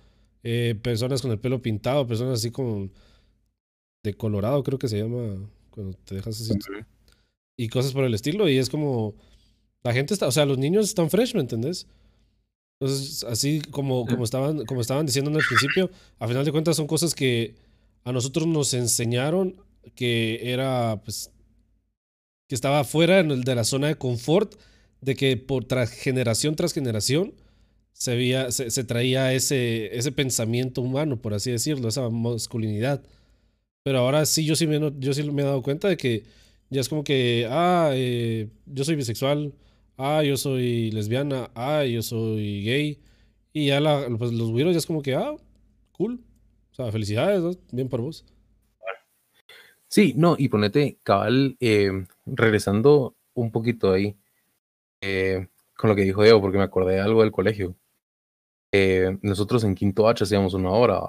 [0.42, 2.88] eh, personas con el pelo pintado, personas así como
[4.02, 6.54] de colorado, creo que se llama, cuando te dejas así.
[7.56, 8.48] Y cosas por el estilo.
[8.48, 9.14] Y es como,
[9.82, 11.86] la gente está, o sea, los niños están fresh, ¿me entendés?
[12.80, 16.76] Entonces, así como, como, estaban, como estaban diciendo en el principio, a final de cuentas
[16.76, 17.56] son cosas que
[18.04, 19.60] a nosotros nos enseñaron
[19.94, 21.32] que era, pues,
[22.48, 24.54] que estaba fuera de la zona de confort,
[25.00, 27.34] de que por tras generación tras generación,
[27.98, 33.02] se, veía, se, traía ese, ese pensamiento humano, por así decirlo, esa masculinidad.
[33.82, 36.22] Pero ahora sí, yo sí me, yo sí me he dado cuenta de que
[36.70, 39.52] ya es como que, ah, eh, yo soy bisexual,
[39.96, 43.00] ah, yo soy lesbiana, ah, yo soy gay.
[43.52, 43.80] Y ya
[44.16, 45.34] pues, los güiros ya es como que, ah,
[45.92, 46.20] cool.
[46.70, 48.24] O sea, felicidades, bien por vos.
[49.88, 54.16] Sí, no, y ponete, cabal, eh, regresando un poquito ahí
[55.00, 57.74] eh, con lo que dijo Diego, porque me acordé de algo del colegio.
[58.72, 61.00] Eh, nosotros en quinto H hacíamos una hora,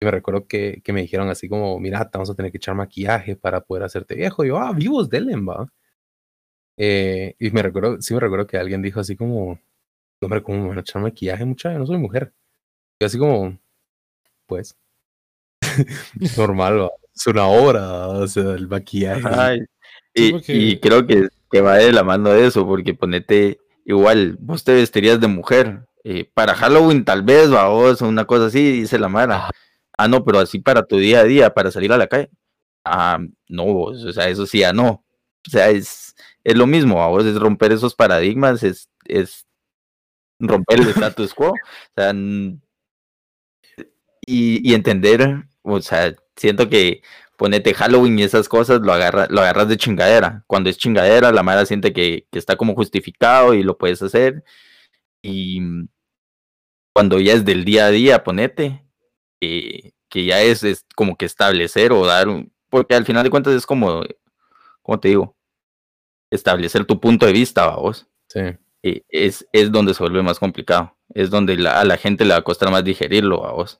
[0.00, 2.58] Y me recuerdo que, que, me dijeron así como, mira, te vamos a tener que
[2.58, 4.44] echar maquillaje para poder hacerte viejo.
[4.44, 5.68] Y yo, ah, vivos, Delen, va.
[6.78, 9.58] Eh, y me recuerdo, sí me recuerdo que alguien dijo así como,
[10.20, 11.74] hombre, ¿cómo me van a echar maquillaje, muchacha?
[11.74, 12.32] Yo no soy mujer.
[13.00, 13.58] Y así como,
[14.46, 14.76] pues,
[16.36, 16.90] normal, ¿va?
[17.14, 19.66] es una hora, o sea, el maquillaje.
[20.14, 20.34] y,
[20.72, 24.74] y, creo que, que va de la mano de eso, porque ponete, igual, vos te
[24.74, 29.08] vestirías de mujer, eh, para Halloween tal vez, va, o una cosa así, dice la
[29.08, 29.50] Mara.
[29.98, 32.30] Ah, no, pero así para tu día a día, para salir a la calle.
[32.84, 35.04] Ah, no, o sea, eso sí, ya no.
[35.46, 36.14] O sea, es,
[36.44, 39.46] es lo mismo, vos es romper esos paradigmas, es, es
[40.38, 41.50] romper el status quo.
[41.50, 41.54] O
[41.96, 42.12] sea,
[44.24, 47.02] y, entender, o sea, siento que
[47.36, 50.44] ponete Halloween y esas cosas, lo, agarra, lo agarras de chingadera.
[50.46, 54.44] Cuando es chingadera, la Mara siente que, está como justificado y lo puedes hacer.
[55.22, 55.60] Y
[56.96, 58.82] cuando ya es del día a día, ponete,
[59.42, 63.28] eh, que ya es, es, como que establecer o dar, un, porque al final de
[63.28, 64.00] cuentas es como,
[64.80, 65.36] ¿cómo te digo?
[66.30, 68.06] Establecer tu punto de vista, vos.
[68.30, 68.40] Sí.
[68.82, 70.96] Eh, es, es donde se vuelve más complicado.
[71.12, 73.78] Es donde a la gente le va a costar más digerirlo, vos.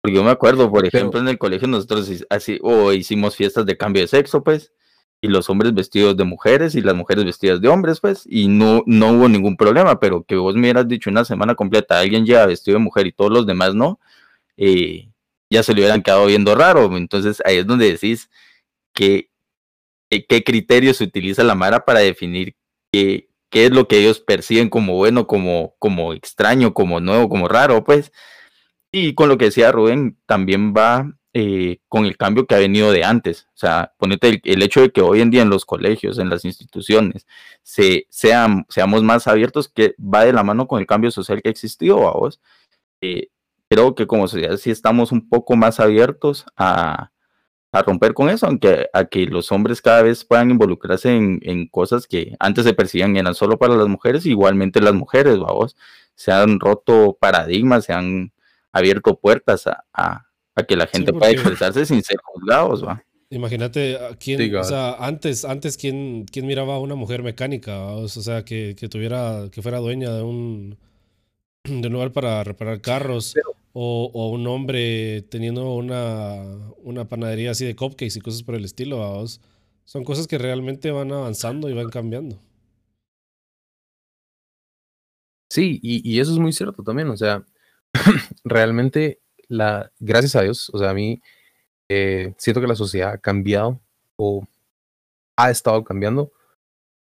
[0.00, 3.76] Porque yo me acuerdo, por ejemplo, en el colegio nosotros así, o hicimos fiestas de
[3.76, 4.72] cambio de sexo, pues,
[5.20, 8.82] y los hombres vestidos de mujeres y las mujeres vestidas de hombres, pues, y no,
[8.86, 12.46] no hubo ningún problema, pero que vos me hubieras dicho una semana completa, alguien ya
[12.46, 13.98] vestido de mujer y todos los demás no,
[14.56, 15.10] eh,
[15.50, 16.96] ya se le hubieran quedado viendo raro.
[16.96, 18.30] Entonces ahí es donde decís
[18.94, 19.30] que,
[20.10, 22.56] qué criterios se utiliza la Mara para definir
[22.92, 27.48] qué, qué es lo que ellos perciben como bueno, como, como extraño, como nuevo, como
[27.48, 28.12] raro, pues.
[28.92, 32.90] Y con lo que decía Rubén, también va eh, con el cambio que ha venido
[32.92, 33.46] de antes.
[33.54, 36.46] O sea, ponete el, hecho de que hoy en día en los colegios, en las
[36.46, 37.26] instituciones,
[37.62, 41.50] se, sean, seamos más abiertos, que va de la mano con el cambio social que
[41.50, 42.40] ha existido, vamos.
[43.02, 43.28] Eh,
[43.68, 47.12] creo que como sociedad sí estamos un poco más abiertos a,
[47.70, 51.68] a romper con eso, aunque a que los hombres cada vez puedan involucrarse en, en,
[51.68, 55.76] cosas que antes se percibían eran solo para las mujeres, igualmente las mujeres, vamos,
[56.14, 58.32] se han roto paradigmas, se han
[58.72, 60.25] abierto puertas a,
[60.64, 63.02] que la gente pueda expresarse sin ser juzgados, ¿va?
[63.28, 68.44] Imagínate, quién, o sea, antes, antes ¿quién, quién miraba a una mujer mecánica, o sea,
[68.44, 70.78] que, que, tuviera, que fuera dueña de un,
[71.64, 73.34] de un lugar para reparar carros,
[73.72, 76.42] o, o, un hombre teniendo una,
[76.78, 79.40] una panadería así de cupcakes y cosas por el estilo, ¿vos?
[79.86, 82.38] son cosas que realmente van avanzando y van cambiando.
[85.48, 87.44] Sí, y, y eso es muy cierto también, o sea,
[88.44, 91.22] realmente, la, gracias a Dios, o sea, a mí
[91.88, 93.80] eh, siento que la sociedad ha cambiado
[94.16, 94.46] o
[95.36, 96.32] ha estado cambiando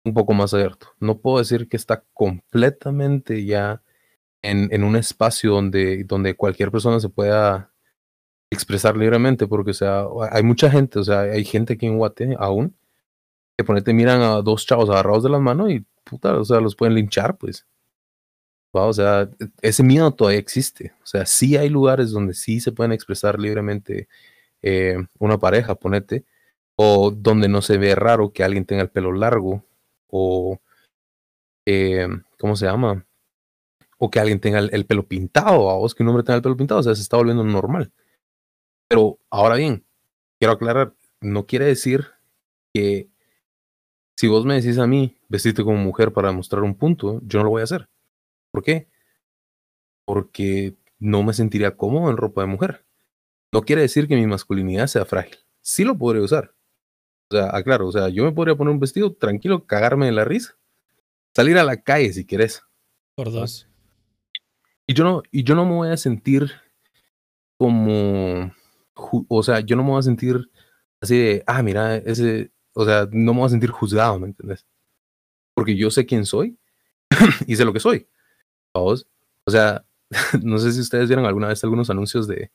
[0.05, 0.87] un poco más abierto.
[0.99, 3.81] No puedo decir que está completamente ya
[4.41, 7.71] en, en un espacio donde, donde cualquier persona se pueda
[8.51, 12.75] expresar libremente, porque, sea, hay mucha gente, o sea, hay gente aquí en Guate aún,
[13.57, 16.75] que ponete miran a dos chavos agarrados de las manos y, puta, o sea, los
[16.75, 17.65] pueden linchar, pues.
[18.81, 19.29] O sea,
[19.61, 20.93] ese miedo todavía existe.
[21.03, 24.07] O sea, sí hay lugares donde sí se pueden expresar libremente
[24.63, 26.25] eh, una pareja, ponete,
[26.75, 29.63] o donde no se ve raro que alguien tenga el pelo largo,
[30.07, 30.59] o,
[31.65, 32.07] eh,
[32.39, 33.05] ¿cómo se llama?
[33.99, 36.57] O que alguien tenga el, pelo pintado, a vos que un hombre tenga el pelo
[36.57, 37.91] pintado, o sea, se está volviendo normal.
[38.87, 39.85] Pero ahora bien,
[40.39, 42.07] quiero aclarar, no quiere decir
[42.73, 43.09] que
[44.17, 47.45] si vos me decís a mí, vestirte como mujer para mostrar un punto, yo no
[47.45, 47.89] lo voy a hacer.
[48.53, 48.87] ¿Por qué?
[50.05, 52.85] Porque no me sentiría cómodo en ropa de mujer.
[53.51, 55.37] No quiere decir que mi masculinidad sea frágil.
[55.61, 56.53] Sí lo podría usar.
[57.31, 60.23] O sea, aclaro, o sea, yo me podría poner un vestido tranquilo, cagarme de la
[60.23, 60.55] risa,
[61.35, 62.61] salir a la calle si quieres.
[63.15, 63.67] Por dos.
[64.85, 66.51] Y yo no, y yo no me voy a sentir
[67.57, 68.53] como,
[69.29, 70.51] o sea, yo no me voy a sentir
[71.01, 74.67] así de, ah, mira, ese, o sea, no me voy a sentir juzgado, ¿me entiendes?
[75.55, 76.59] Porque yo sé quién soy
[77.47, 78.07] y sé lo que soy.
[78.73, 79.85] O sea,
[80.43, 82.51] no sé si ustedes vieron alguna vez algunos anuncios de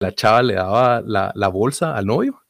[0.00, 2.42] la chava le daba la, la bolsa al novio.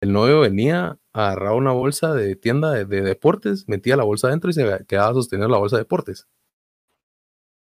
[0.00, 4.52] El novio venía, agarraba una bolsa de tienda de, deportes, metía la bolsa adentro y
[4.52, 6.26] se quedaba a sostener la bolsa de deportes.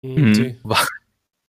[0.04, 0.58] Mm, sí.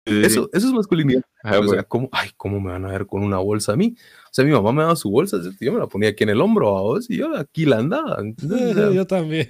[0.05, 1.21] Eso, eso es masculinidad.
[1.43, 3.95] Ah, o sea, ¿cómo, ay, ¿cómo me van a ver con una bolsa a mí?
[4.25, 6.41] O sea, mi mamá me daba su bolsa, yo me la ponía aquí en el
[6.41, 8.23] hombro a vos y yo aquí la andaba.
[8.93, 9.49] yo también.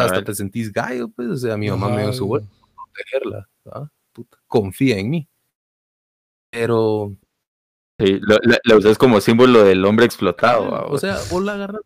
[0.00, 3.48] Hasta te sentís gallo, pues, o sea, mi mamá me dio su bolsa para protegerla,
[4.46, 5.28] confía en mí.
[6.50, 7.16] Pero...
[7.98, 10.88] Sí, la, usas como símbolo del hombre explotado.
[10.88, 11.82] o sea, vos la agarras,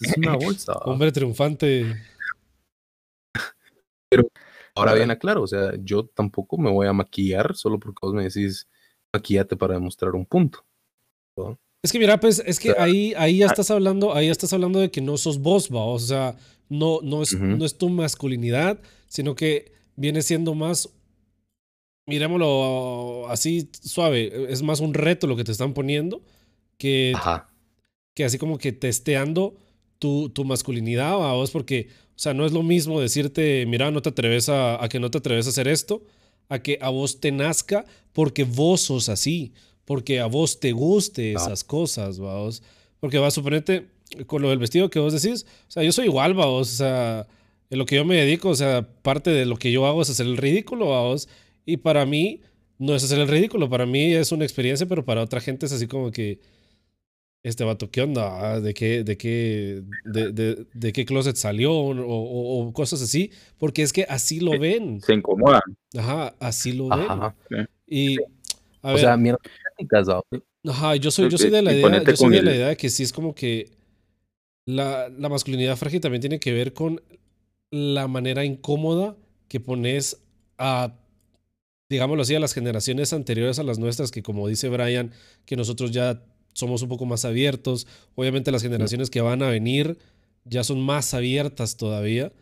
[0.00, 0.72] es una bolsa.
[0.84, 1.96] Hombre triunfante.
[4.10, 4.24] Pero
[4.74, 8.24] ahora bien, aclaro, o sea, yo tampoco me voy a maquillar solo porque vos me
[8.24, 8.68] decís
[9.12, 10.64] maquillate para demostrar un punto.
[11.82, 14.80] Es que mira, pues, es que ahí, ahí ya estás hablando, ahí ya estás hablando
[14.80, 16.36] de que no sos vos, va, o sea,
[16.70, 20.88] no, no, es, no es tu masculinidad, sino que viene siendo más,
[22.06, 26.22] miremoslo así suave, es más un reto lo que te están poniendo
[26.78, 27.12] que,
[28.14, 29.58] que así como que testeando
[29.98, 34.00] tu, tu masculinidad a vos, porque, o sea, no es lo mismo decirte, mira, no
[34.00, 36.02] te atreves a, a que no te atreves a hacer esto,
[36.48, 39.52] a que a vos te nazca porque vos sos así,
[39.84, 42.62] porque a vos te guste esas cosas, vos.
[43.00, 43.88] Porque va a suponerte,
[44.26, 47.26] con lo del vestido que vos decís, o sea, yo soy igual, vos, o sea,
[47.70, 50.10] en lo que yo me dedico, o sea, parte de lo que yo hago es
[50.10, 51.28] hacer el ridículo, vos,
[51.64, 52.40] y para mí,
[52.78, 53.68] no es hacer el ridículo.
[53.68, 56.40] Para mí es una experiencia, pero para otra gente es así como que,
[57.42, 58.60] este vato, ¿qué onda?
[58.60, 61.72] ¿De qué, de qué, de, de, de qué closet salió?
[61.72, 65.00] O, o- o cosas así, porque es que así lo ven.
[65.00, 65.60] Se incomodan.
[65.96, 67.00] Ajá, así lo ven.
[67.00, 67.34] Ajá.
[67.86, 68.16] Y,
[68.82, 69.38] a O ver, sea, mierda.
[70.66, 72.90] Ajá, yo soy, yo soy de la idea, yo soy de la idea de que
[72.90, 73.70] sí es como que
[74.66, 77.02] la, la masculinidad frágil también tiene que ver con
[77.70, 79.16] la manera incómoda
[79.48, 80.22] que pones
[80.58, 80.94] a,
[81.88, 85.12] digámoslo así, a las generaciones anteriores a las nuestras, que como dice Brian,
[85.44, 87.86] que nosotros ya somos un poco más abiertos.
[88.14, 89.98] Obviamente las generaciones que van a venir
[90.44, 92.32] ya son más abiertas todavía.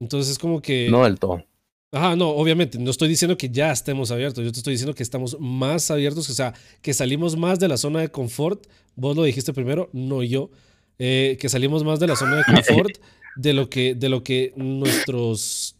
[0.00, 0.88] Entonces es como que...
[0.90, 1.44] No del todo.
[1.92, 5.04] Ajá, no, obviamente, no estoy diciendo que ya estemos abiertos, yo te estoy diciendo que
[5.04, 9.22] estamos más abiertos, o sea, que salimos más de la zona de confort, vos lo
[9.22, 10.50] dijiste primero, no yo,
[10.98, 12.96] eh, que salimos más de la zona de confort
[13.36, 15.76] de lo que, de lo que nuestros,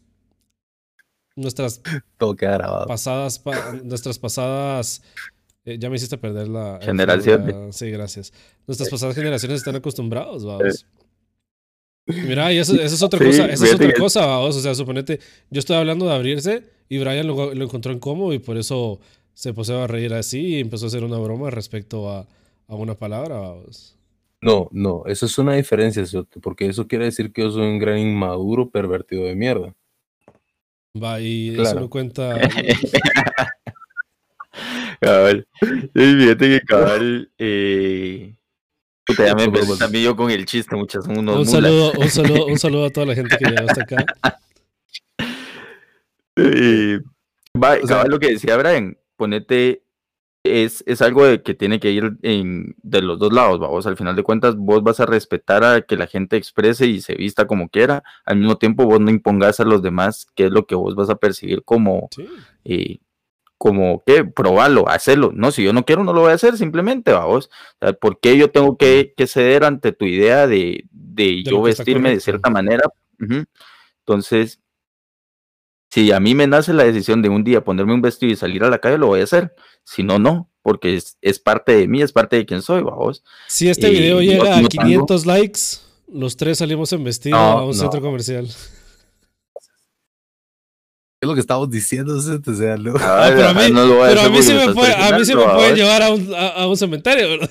[1.35, 1.81] nuestras
[2.17, 2.87] Todo queda grabado.
[2.87, 5.01] pasadas, pa- nuestras pasadas,
[5.65, 6.79] eh, ya me hiciste perder la...
[7.37, 8.31] la- sí, gracias.
[8.67, 10.85] Nuestras pasadas generaciones están acostumbrados, vamos.
[12.05, 14.55] Mira, y eso, eso es otra Sí, cosa, es otra que- cosa, vamos.
[14.55, 18.39] O sea, suponete, yo estoy hablando de abrirse y Brian lo, lo encontró incómodo y
[18.39, 18.99] por eso
[19.33, 22.25] se puso a reír así y empezó a hacer una broma respecto a,
[22.67, 23.96] a una palabra, vamos.
[24.41, 26.03] No, no, eso es una diferencia,
[26.41, 29.73] porque eso quiere decir que yo soy un gran inmaduro pervertido de mierda.
[31.01, 32.39] Va, y eso no cuenta.
[34.99, 35.47] Cabal.
[35.93, 37.31] Fíjate que cabal.
[37.37, 38.33] Eh...
[39.05, 42.09] Puta, ya me empecé también yo con el chiste, muchas son unos Un saludo, un
[42.09, 44.05] saludo, un saludo a toda la gente que llegó hasta acá.
[46.39, 46.99] Eh,
[47.55, 49.81] va, O sea- cabal, lo que decía Brian, ponete,
[50.47, 53.97] es, es algo de que tiene que ir en, de los dos lados, vamos, al
[53.97, 57.47] final de cuentas vos vas a respetar a que la gente exprese y se vista
[57.47, 60.75] como quiera, al mismo tiempo vos no impongas a los demás qué es lo que
[60.75, 62.27] vos vas a percibir como, Sí.
[62.65, 62.97] eh,
[63.59, 67.11] como que probarlo, hacerlo, no, si yo no quiero no lo voy a hacer simplemente,
[67.11, 67.49] vamos,
[67.81, 71.61] o sea, ¿por qué yo tengo que, que ceder ante tu idea de, de yo
[71.63, 72.83] vestirme de cierta manera?
[73.99, 74.59] Entonces,
[75.97, 78.63] si a mí me nace la decisión de un día ponerme un vestido y salir
[78.63, 79.55] a la calle, lo voy a hacer.
[79.83, 83.23] Si no, no, porque es, es parte de mí, es parte de quien soy, vamos.
[83.47, 85.59] Si este video llega a no tengo- 500 likes,
[86.13, 87.73] los tres salimos en vestido No, a un no.
[87.73, 88.45] centro comercial.
[91.19, 92.93] Es lo que estamos diciendo, o sea, no.
[92.93, 95.11] Pero a mí, no lo voy a pero a hacer mí sí me, puede, estás
[95.11, 95.75] a mí sí me presionando, pueden ¿va?
[95.77, 97.49] llevar a un, a, a un cementerio, ¿verdad?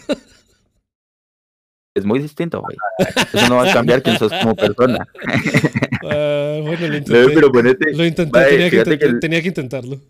[1.97, 2.77] Es muy distinto, güey.
[3.33, 5.07] Eso no va a cambiar quién sos como persona.
[6.09, 7.35] Ah, bueno, lo No, intenté.
[7.35, 10.01] pero ponete, Lo intenté, vaya, tenía, que fíjate intent- que el- tenía que intentarlo.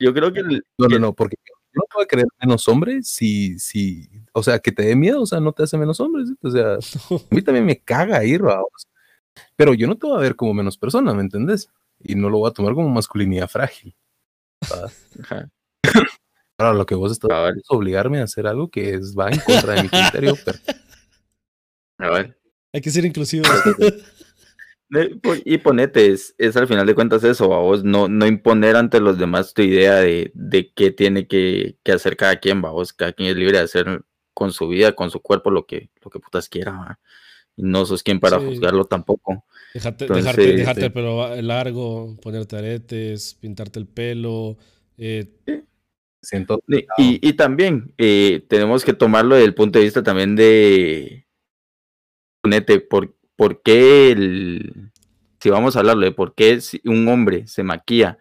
[0.00, 2.66] yo creo que el- No, no, no, porque yo no te voy a creer menos
[2.66, 6.00] hombre si, si, o sea, que te dé miedo, o sea, no te hace menos
[6.00, 6.34] hombre, ¿sí?
[6.42, 6.74] o sea,
[7.30, 8.88] a mí también me caga ir, vamos.
[9.54, 11.68] Pero yo no te voy a ver como menos persona, ¿me entendés?
[12.02, 13.94] Y no lo voy a tomar como masculinidad frágil.
[15.20, 15.48] Ajá,
[16.58, 19.38] Ahora, lo que vos estás haciendo es obligarme a hacer algo que es, va en
[19.40, 20.34] contra de mi criterio,
[21.96, 22.36] pero cabal.
[22.72, 23.48] Hay que ser inclusivos.
[25.20, 28.76] Po- Y ponete, es, es al final de cuentas eso, a vos no, no imponer
[28.76, 32.70] ante los demás tu idea de, de qué tiene que, que hacer cada quien, va
[32.70, 35.90] vos, cada quien es libre de hacer con su vida, con su cuerpo, lo que,
[36.04, 37.00] lo que putas quiera, ¿va?
[37.56, 38.46] Y no sos quien para Sí.
[38.46, 39.44] juzgarlo tampoco.
[39.74, 40.86] Dejarte, Entonces, dejarte, dejarte sí.
[40.86, 44.56] el pelo va- largo, ponerte aretes, pintarte el pelo.
[44.98, 45.32] eh,
[46.22, 46.62] siento...
[46.68, 51.25] Y, y- y también eh, tenemos que tomarlo desde el punto de vista también de,
[52.46, 54.90] ponete, por, por qué el,
[55.40, 58.18] si vamos a hablarlo de por qué si un hombre se maquilla,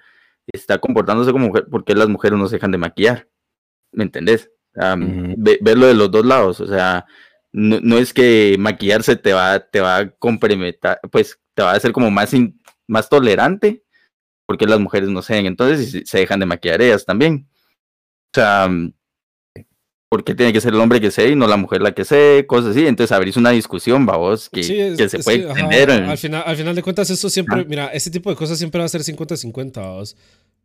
[0.47, 3.27] está comportándose como mujer, por qué las mujeres no se dejan de maquillar,
[3.91, 4.51] ¿me entendés?
[5.37, 7.05] Ve- verlo de los dos lados, o sea,
[7.51, 11.75] no, no es que maquillarse te va, te va a comprometer, pues te va a
[11.75, 13.83] hacer como más, in- más tolerante,
[14.45, 17.47] porque las mujeres no se entonces y se- dejan de maquillar ellas también.
[17.47, 18.93] O sea, ¿por
[20.23, 22.45] qué tiene que ser el hombre que sé y no la mujer la que sé?
[22.47, 22.85] Cosas así.
[22.87, 26.55] Entonces abrís una discusión, vos, que, sí, es- que se puede en- al, final, al
[26.55, 27.65] final de cuentas, eso siempre, Ah.
[27.67, 30.15] mira, ese tipo de cosas siempre va a ser 50-50, vamos.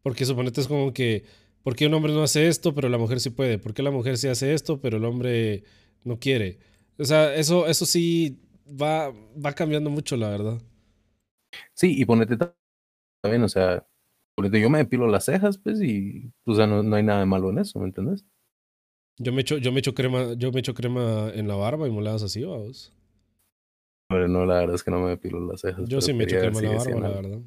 [0.02, 1.24] Porque suponete es como que,
[1.62, 3.58] ¿por qué un hombre no hace esto, pero la mujer sí puede?
[3.58, 5.64] ¿Por qué la mujer sí hace esto, pero el hombre
[6.04, 6.58] no quiere?
[6.98, 10.60] O sea, eso, eso sí va, va cambiando mucho, la verdad.
[11.74, 12.54] Sí, y ponete ta-
[13.22, 13.86] también, o sea,
[14.36, 17.26] ponete, yo me depilo las cejas, pues, y, o sea, no, no hay nada de
[17.26, 18.24] malo en eso, ¿me entendés?
[19.22, 21.90] Yo me echo, yo me echo crema, yo me echo crema en la barba y
[21.90, 22.90] moladas así, vamos.
[24.08, 25.86] Pero no, la verdad es que no me depilo las cejas.
[25.86, 27.38] Yo sí me echo crema en la barba, la verdad.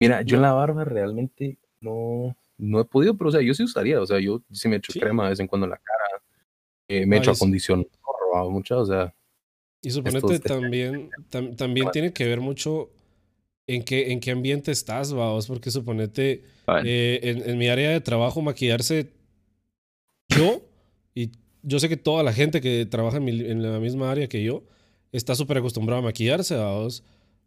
[0.00, 3.62] Mira, yo en la barba realmente no, no he podido, pero o sea, yo sí
[3.62, 4.98] usaría, o sea, yo sí me echo Sí.
[4.98, 6.22] crema de vez en cuando en la cara,
[6.88, 7.36] eh, me Ah, echo sí.
[7.38, 7.90] acondicionador,
[8.20, 9.14] robado mucho, o sea,
[9.80, 12.90] Y suponete Estos también, tam- también tiene que ver mucho
[13.68, 16.42] en qué, en qué ambiente estás, vamos, porque suponete,
[16.84, 19.12] eh, en, en mi área de trabajo, maquillarse,
[20.36, 20.62] yo,
[21.14, 21.30] y
[21.62, 24.64] yo sé que toda la gente que trabaja en, la misma área que yo,
[25.12, 27.02] está súper acostumbrada a maquillarse, vamos,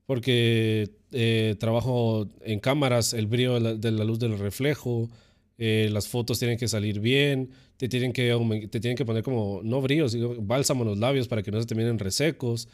[0.06, 5.10] porque eh, trabajo en cámaras, el brillo de la, luz del reflejo,
[5.58, 9.62] eh, las fotos tienen que salir bien, te tienen que, te tienen que poner como,
[9.64, 12.68] no brillo, sino bálsamo en los labios para que no se te miren resecos.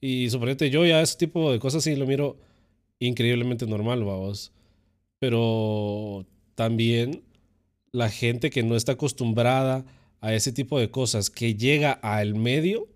[0.00, 2.36] Y suponete, yo ya ese tipo de cosas sí lo miro
[2.98, 4.52] increíblemente normal, vamos.
[5.18, 7.22] Pero también
[7.96, 9.86] la gente que no está acostumbrada
[10.20, 12.88] a ese tipo de cosas, que llega al medio,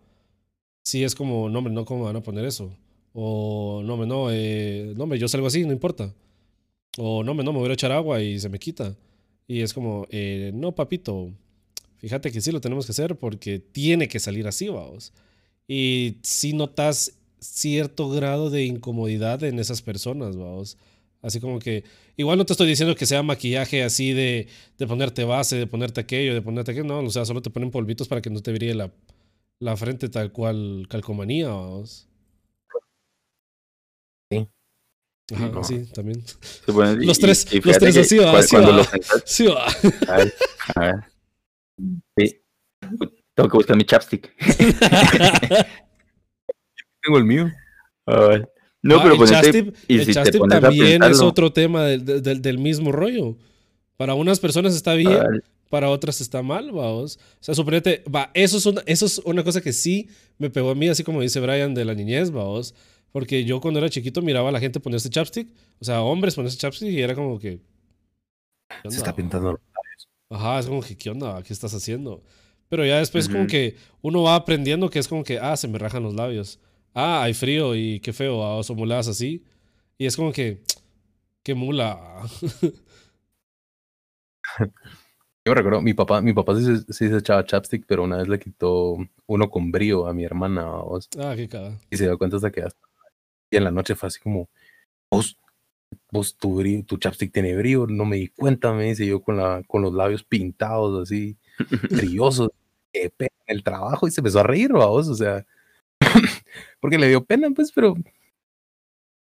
[0.82, 2.76] sí es como, no, hombre, no, ¿cómo van a poner eso?
[3.14, 6.14] O, no, hombre, no, eh, no, hombre, yo salgo así, no importa.
[6.98, 8.94] O, no, hombre, no, me voy a echar agua y se me quita.
[9.48, 11.30] Y es como, eh, no, papito,
[11.96, 15.14] fíjate que sí lo tenemos que hacer porque tiene que salir así, vamos.
[15.66, 20.76] Y si notas cierto grado de incomodidad en esas personas, vamos.
[21.22, 21.84] Así como que,
[22.16, 24.48] igual no te estoy diciendo que sea maquillaje así de,
[24.78, 27.70] de ponerte base, de ponerte aquello, de ponerte aquello, no, o sea, solo te ponen
[27.70, 28.90] polvitos para que no te brille la,
[29.60, 32.08] la frente tal cual calcomanía, vamos.
[34.30, 34.48] Sí.
[35.34, 35.62] Ajá, No.
[35.64, 36.22] sí, también.
[36.66, 38.76] Los y- tres- y los tres así, va, así Cuando va.
[38.78, 38.84] lo
[39.26, 39.66] Sí, va.
[39.66, 40.34] a ver,
[40.76, 40.94] a ver.
[42.16, 42.40] Sí.
[43.34, 44.34] Tengo que buscar mi chapstick.
[47.02, 47.50] Tengo el mío.
[48.06, 48.52] A ver.
[48.82, 51.84] No, Ah, pero el ponete, chastip, y el si te a también es otro tema
[51.84, 53.36] del, del- del- mismo rollo.
[53.96, 57.18] Para unas personas está bien, para otras está mal, vamos.
[57.34, 60.08] O sea, suponete, va, eso es, una, eso es una cosa que sí
[60.38, 62.74] me pegó a mí, así como dice Brian de la niñez, vamos.
[63.12, 65.48] Porque yo cuando era chiquito miraba a la gente ponerse chapstick,
[65.80, 67.60] o sea, hombres ponerse chapstick y era como que...
[68.82, 69.60] ¿qué Se está pintando.
[70.30, 71.42] Ajá, es como que, ¿qué onda?
[71.42, 72.22] ¿Qué estás haciendo?
[72.68, 75.76] Pero ya después como que uno va aprendiendo que es como que, ah, se me
[75.78, 76.60] rajan los labios.
[76.94, 79.44] Ah, hay frío y qué feo, ah, o son muladas así.
[79.98, 80.62] Y es como que,
[81.42, 82.22] qué mula.
[85.44, 88.28] Yo recuerdo, mi papá, mi papá sí, se- sí se echaba chapstick, pero una vez
[88.28, 91.78] le quitó uno con brío a mi hermana, vamos, ah, qué caga.
[91.90, 92.78] y se dio cuenta hasta que hasta-
[93.50, 94.48] y en la noche fue así como,
[95.10, 95.38] vos,
[96.12, 99.36] vos tu brillo, tu chapstick tiene brillo, no me di cuenta, me dice yo con
[99.38, 101.36] la, con los labios pintados así,
[101.90, 102.50] brillosos,
[102.92, 103.10] en
[103.46, 105.46] el trabajo, y se empezó a reír, vamos, o sea,
[106.80, 107.94] porque le dio pena, pues, pero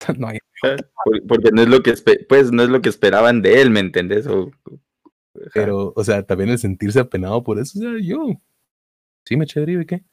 [0.19, 1.95] no hay, por- porque no es lo que
[2.29, 4.27] pues no es lo que esperaban de él, ¿me entendés?
[4.27, 4.51] O,
[5.55, 8.41] pero, o sea, también el sentirse apenado por eso, o sea, yo,
[9.25, 10.05] sí me eché ¿y qué?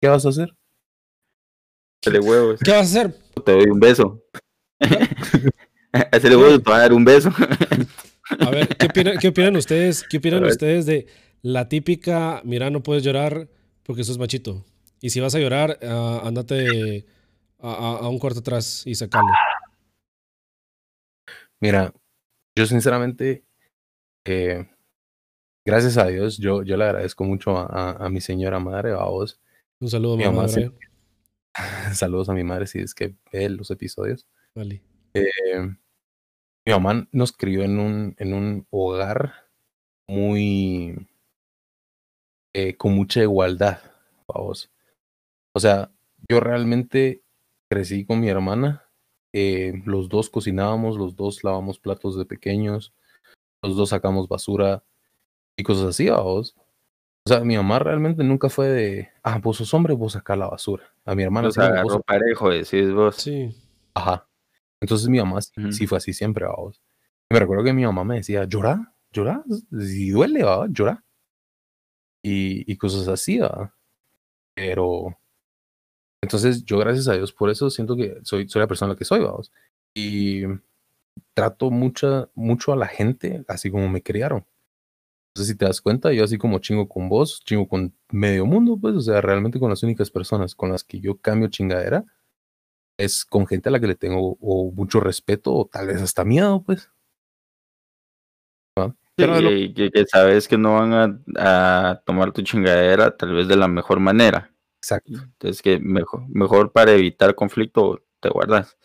[0.00, 0.54] ¿Qué vas a hacer?
[2.02, 3.14] Hacele huevos, ¿Qué vas a hacer?
[3.44, 4.22] te doy un beso.
[6.12, 7.30] Hacele huevos, te voy a dar un beso.
[8.40, 10.02] A ver, ¿qué opinan, qué opinan ustedes?
[10.02, 11.06] ¿Qué opinan ustedes de
[11.40, 13.48] la típica, mira, no puedes llorar
[13.84, 14.64] porque sos machito?
[15.04, 17.04] Y si vas a llorar, ah, andate
[17.60, 19.26] a, a- a un cuarto atrás y sacalo.
[21.60, 21.92] Mira,
[22.56, 23.44] yo sinceramente,
[24.24, 24.66] eh,
[25.62, 29.04] gracias a Dios, yo, yo le agradezco mucho a, a- a mi señora madre, a
[29.04, 29.38] vos.
[29.78, 30.36] Un saludo, Mi mamá.
[30.46, 30.68] mamá de sí.
[30.68, 31.94] Brian.
[31.94, 34.26] Saludos a mi madre si es que ve los episodios.
[34.54, 34.82] Vale.
[35.12, 35.60] Eh,
[36.64, 39.34] mi mamá nos crió en un, en un hogar
[40.08, 41.06] muy,
[42.54, 43.80] eh, con mucha igualdad,
[44.26, 44.70] vos.
[45.54, 45.90] O sea,
[46.28, 47.22] yo realmente
[47.70, 48.82] crecí con mi hermana.
[49.36, 52.92] eh, los dos cocinábamos, los dos lavamos platos de pequeños,
[53.62, 54.84] los dos sacamos basura
[55.56, 56.54] y cosas así, vos.
[57.26, 60.48] O sea, mi mamá realmente nunca fue de, ah, vos sos hombre, vos sacás la
[60.48, 60.84] basura.
[61.04, 63.16] A mi hermana "No, vos agarró parejo, decís vos.
[63.16, 63.56] Sí.
[63.94, 64.28] Ajá.
[64.80, 65.40] Entonces mi mamá
[65.72, 66.80] sí, fue así siempre, vamos.
[67.30, 69.42] Me recuerdo que mi mamá me decía, llora, llora,
[69.80, 71.04] si duele, va, llora.
[72.22, 73.74] Y, y cosas así, va.
[74.54, 75.18] Pero,
[76.24, 79.20] entonces yo gracias a Dios por eso siento que soy, soy la persona que soy,
[79.20, 79.52] vamos.
[79.94, 80.42] Y
[81.34, 84.44] trato mucha, mucho a la gente así como me criaron.
[85.36, 88.46] No sé si te das cuenta, yo así como chingo con vos, chingo con medio
[88.46, 92.04] mundo, pues, o sea, realmente con las únicas personas con las que yo cambio chingadera
[92.98, 96.24] es con gente a la que le tengo o mucho respeto o tal vez hasta
[96.24, 96.90] miedo, pues.
[99.16, 100.92] Pero lo- que, que- que sabes que no van
[101.36, 104.52] a, a tomar tu chingadera tal vez de la mejor manera.
[104.84, 105.14] Exacto.
[105.14, 108.76] Entonces que mejor, mejor para evitar conflicto te guardas.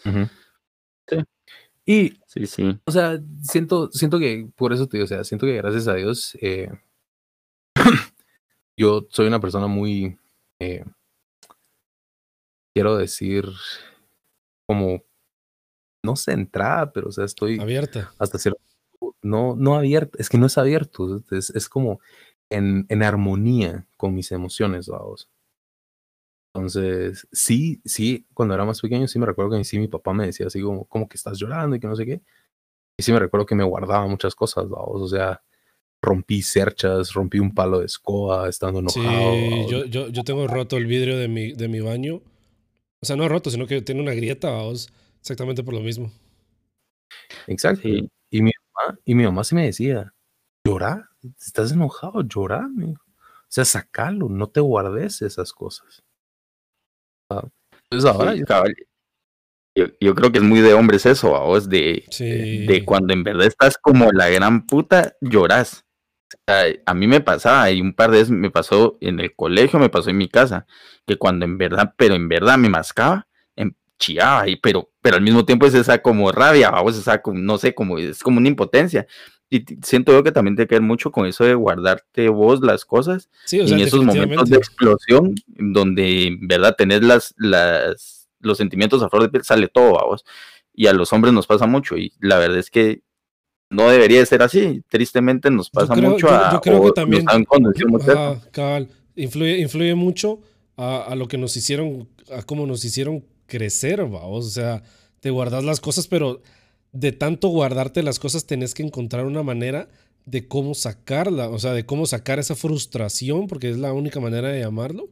[1.09, 1.17] Sí.
[1.85, 2.79] Y, Sí, sí.
[2.85, 5.95] o sea, siento, siento que, por eso te digo, o sea, siento que gracias a
[5.95, 6.69] Dios, eh,
[8.79, 10.17] yo soy una persona muy,
[10.61, 10.85] eh,
[12.73, 13.45] quiero decir,
[14.65, 15.03] como,
[16.05, 18.13] no centrada, pero, o sea, estoy Abierta.
[18.19, 18.61] hasta cierto
[19.21, 21.99] no, no abierto, es que no es abierto, es, es como
[22.49, 25.27] en, en armonía con mis emociones, vamos.
[26.53, 30.25] Entonces, sí, sí, cuando era más pequeño, sí me recuerdo que sí mi papá me
[30.25, 32.21] decía así como, como que estás llorando y que no sé qué.
[32.97, 35.41] Y sí me recuerdo que me guardaba muchas cosas, vamos, o sea,
[36.01, 39.33] rompí cerchas, rompí un palo de escoba estando enojado.
[39.33, 42.21] Sí, yo, yo, yo, tengo roto el vidrio de mi, de mi baño.
[43.01, 44.91] O sea, no roto, sino que tiene una grieta, vamos,
[45.21, 46.11] exactamente por lo mismo.
[47.47, 47.87] Exacto.
[47.87, 50.13] Y, mi mamá, y mi mamá sí me decía,
[50.65, 52.95] llora, estás enojado, llora, O
[53.47, 56.03] sea, sacalo, no te guardes esas cosas.
[57.89, 58.35] Pues ahora
[59.75, 63.23] yo, yo, creo que es muy de hombres eso, a vos, de, de cuando en
[63.23, 65.85] verdad estás como la gran puta, lloras.
[66.85, 69.89] a mí me pasaba, y un par de veces me pasó en el colegio, me
[69.89, 70.65] pasó en mi casa,
[71.05, 75.21] que cuando en verdad, pero en verdad me mascaba, em, chillaba, y, pero, pero al
[75.21, 78.49] mismo tiempo es esa como rabia, vos, esa como, no sé, como, es como una
[78.49, 79.07] impotencia.
[79.49, 83.29] Y siento yo que también te queda mucho con eso de guardarte vos las cosas.
[83.45, 89.23] Sí, en esos momentos de explosión, donde verdad tenés las, las, los sentimientos a flor
[89.23, 90.23] de piel, sale todo a vos.
[90.73, 91.97] Y a los hombres nos pasa mucho.
[91.97, 93.01] Y la verdad es que
[93.71, 94.83] no debería ser así.
[94.87, 96.53] Tristemente nos pasa mucho a.
[96.53, 97.25] Yo creo que también.
[99.15, 100.41] influye, influye mucho
[100.77, 104.45] a, a, lo que nos hicieron, a cómo nos hicieron crecer, vamos.
[104.45, 104.83] O sea,
[105.19, 106.41] te guardas las cosas, pero
[106.91, 109.89] de tanto guardarte las cosas, tenés que encontrar una manera
[110.25, 114.49] de cómo sacarla, o sea, de cómo sacar esa frustración, porque es la única manera
[114.49, 115.09] de llamarlo,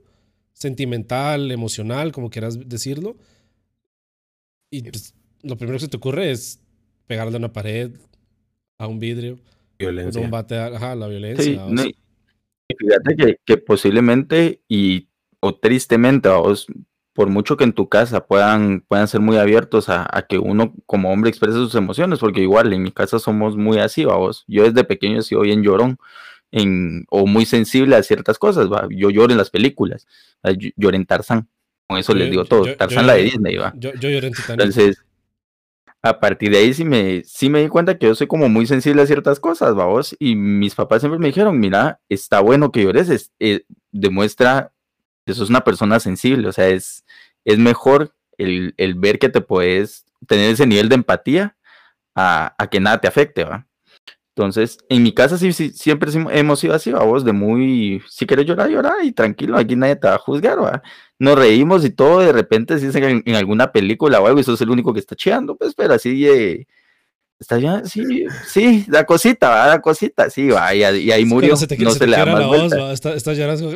[0.53, 3.17] sentimental, emocional, como quieras decirlo.
[4.69, 5.13] Y pues,
[5.43, 6.59] lo primero que se te ocurre es
[7.07, 7.91] pegarle a una pared,
[8.77, 9.39] a un vidrio,
[9.79, 10.21] violencia.
[10.21, 11.65] Un bate, ajá, la violencia.
[12.77, 15.07] fíjate que, que, posiblemente y
[15.39, 16.67] o tristemente, vos
[17.17, 21.11] por mucho que en tu casa puedan, puedan ser muy abiertos a, que uno como
[21.11, 24.45] hombre exprese sus emociones, porque igual en mi casa somos muy así, vamos.
[24.45, 25.97] Yo desde pequeño he sido bien llorón
[26.51, 28.87] en, o muy sensible a ciertas cosas, ¿va?
[28.91, 30.05] Yo lloro en las películas,
[30.43, 31.49] yo, lloré en Tarzán,
[31.87, 33.73] con eso les digo todo, Tarzán la de Disney, ¿va?
[33.75, 34.61] Yo, lloré en Titanic.
[34.61, 35.03] Entonces,
[36.03, 38.67] a partir de ahí sí me, sí me di cuenta que yo soy como muy
[38.67, 42.83] sensible a ciertas cosas, vamos, y mis papás siempre me dijeron, mira, está bueno que
[42.83, 44.71] llores, eh, demuestra
[45.27, 47.03] que sos una persona sensible, o sea, es
[47.47, 51.55] es mejor el, ver que te puedes tener ese nivel de empatía
[52.13, 53.65] a, que nada te afecte, ¿va?
[54.35, 58.69] Entonces, en mi casa sí, siempre hemos sido así, vos, de muy, si quieres llorar,
[58.69, 60.83] llorar y tranquilo, aquí nadie te va a juzgar, ¿va?
[61.17, 64.61] Nos reímos y todo, de repente si es en, alguna película o algo y sos
[64.61, 66.67] el único que está cheando, pues, pero así, eh,
[67.39, 71.91] está ya, sí, sí, la cosita, va, la cosita, sí, va, y, ahí murió, no
[71.91, 73.71] se, le da más voz, está, está llorando,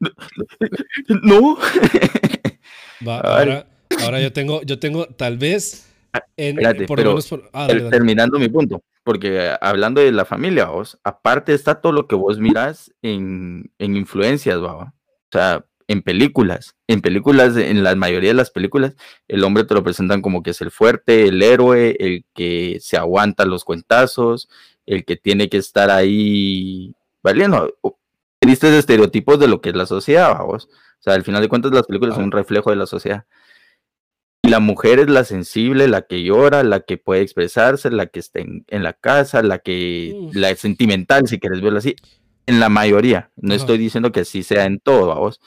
[1.22, 1.58] No.
[3.06, 3.66] ahora,
[4.02, 5.92] ahora yo tengo, yo tengo tal vez.
[6.12, 6.22] Ah,
[7.52, 12.14] ah, terminando mi punto, porque hablando de la familia, vos, aparte está todo lo que
[12.14, 14.76] vos miras en, en influencias, ¿va?
[14.76, 14.92] o
[15.30, 18.94] sea, en películas, en películas, en la mayoría de las películas,
[19.28, 22.96] el hombre te lo presentan como que es el fuerte, el héroe, el que se
[22.96, 24.48] aguanta los cuentazos,
[24.86, 27.74] el que tiene que estar ahí valiendo
[28.38, 30.68] tristes estereotipos de lo que es la sociedad, vamos.
[30.98, 33.26] O sea, al final de cuentas las películas son un reflejo de la sociedad.
[34.42, 38.20] Y la mujer es la sensible, la que llora, la que puede expresarse, la que
[38.20, 41.96] está en, la casa, la que, la sentimental, si quieres verlo así.
[42.46, 43.32] En la mayoría.
[43.36, 45.40] No estoy diciendo que así sea en todo, vamos.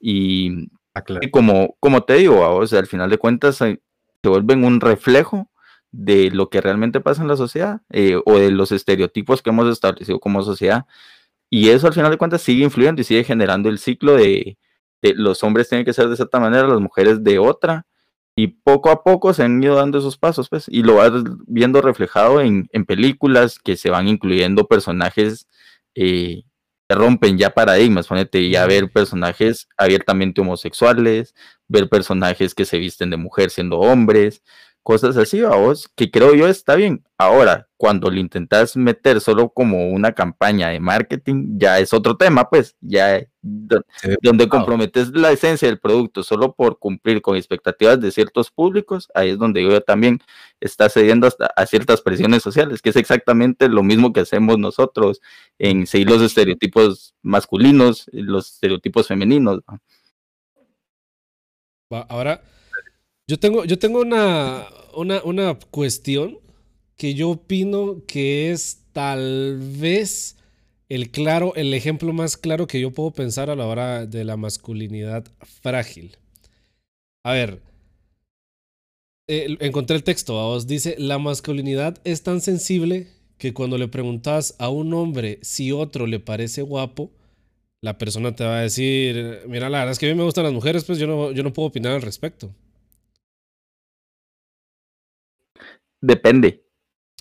[0.00, 3.80] Y, ah, como, como te digo, vamos, al final de cuentas se,
[4.22, 5.50] vuelven un reflejo
[5.92, 9.70] de lo que realmente pasa en la sociedad eh, o de los estereotipos que hemos
[9.70, 10.86] establecido como sociedad
[11.50, 14.58] y eso al final de cuentas sigue influyendo y sigue generando el ciclo de,
[15.02, 17.86] los hombres tienen que ser de cierta manera, las mujeres de otra.
[18.36, 21.12] Y poco a poco se han ido dando esos pasos, pues, y lo vas
[21.46, 25.46] viendo reflejado en, películas que se van incluyendo personajes
[25.94, 26.42] eh,
[26.88, 31.34] que rompen ya paradigmas, ponete ya ver personajes abiertamente homosexuales,
[31.68, 34.42] ver personajes que se visten de mujer siendo hombres,
[34.86, 37.04] cosas así, vos, que creo yo está bien.
[37.18, 42.48] Ahora, cuando lo intentas meter solo como una campaña de marketing, ya es otro tema,
[42.48, 48.52] pues, ya donde comprometes la esencia del producto solo por cumplir con expectativas de ciertos
[48.52, 50.20] públicos, ahí es donde yo también
[50.60, 55.20] está cediendo hasta a ciertas presiones sociales, que es exactamente lo mismo que hacemos nosotros
[55.58, 59.62] en seguir los estereotipos masculinos, los estereotipos femeninos.
[61.90, 62.40] Ahora,
[63.26, 66.38] yo tengo, yo tengo una, una, una cuestión
[66.96, 70.36] que yo opino que es tal vez
[70.88, 74.36] el claro, el ejemplo más claro que yo puedo pensar a la hora de la
[74.36, 75.24] masculinidad
[75.62, 76.16] frágil.
[77.24, 77.60] A ver,
[79.26, 83.08] encontré el texto, vos dice, la masculinidad es tan sensible
[83.38, 87.10] que cuando le preguntas a un hombre si otro le parece guapo,
[87.82, 90.44] la persona te va a decir, mira, la verdad es que a mí me gustan
[90.44, 92.54] las mujeres, pues yo no, yo no puedo opinar al respecto.
[96.00, 96.62] Depende.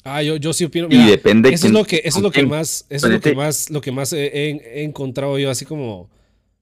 [0.03, 0.87] Ah, yo, yo sí opino.
[0.89, 1.49] y depende.
[1.49, 3.81] Eso es lo que, eso es lo que más, eso es lo que más, lo
[3.81, 6.09] que más he, he encontrado yo así como,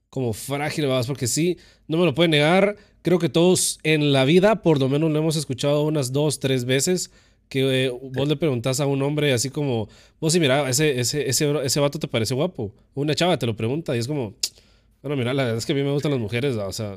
[0.08, 1.04] como frágil, ¿verdad?
[1.06, 1.58] porque sí,
[1.88, 2.76] no me lo puede negar.
[3.02, 6.64] Creo que todos en la vida, por lo menos lo hemos escuchado unas dos, tres
[6.64, 7.10] veces,
[7.48, 9.88] que eh, vos le preguntas a un hombre así como,
[10.20, 12.72] vos sí, mira, ese, ese, ese, ese vato te parece guapo.
[12.94, 14.34] Una chava te lo pregunta y es como,
[15.02, 16.96] bueno, mira, la verdad es que a mí me gustan las mujeres, o sea.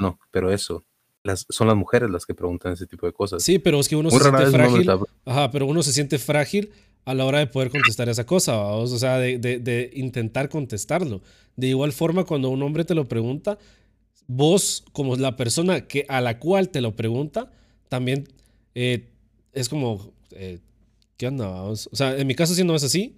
[0.00, 0.84] No, pero eso,
[1.26, 3.42] las, son las mujeres las que preguntan ese tipo de cosas.
[3.42, 4.90] Sí, pero es que uno se siente frágil.
[5.24, 6.70] Ajá, pero uno se siente frágil
[7.04, 11.22] a la hora de poder contestar esa cosa, o sea, de, de, de, intentar contestarlo.
[11.54, 13.58] De igual forma, cuando un hombre te lo pregunta,
[14.26, 17.50] vos, como la persona que, a la cual te lo pregunta,
[17.88, 18.28] también
[18.74, 19.08] eh,
[19.52, 20.58] es como, eh,
[21.16, 21.62] ¿qué onda?
[21.62, 23.16] O sea, en mi caso sí no es así,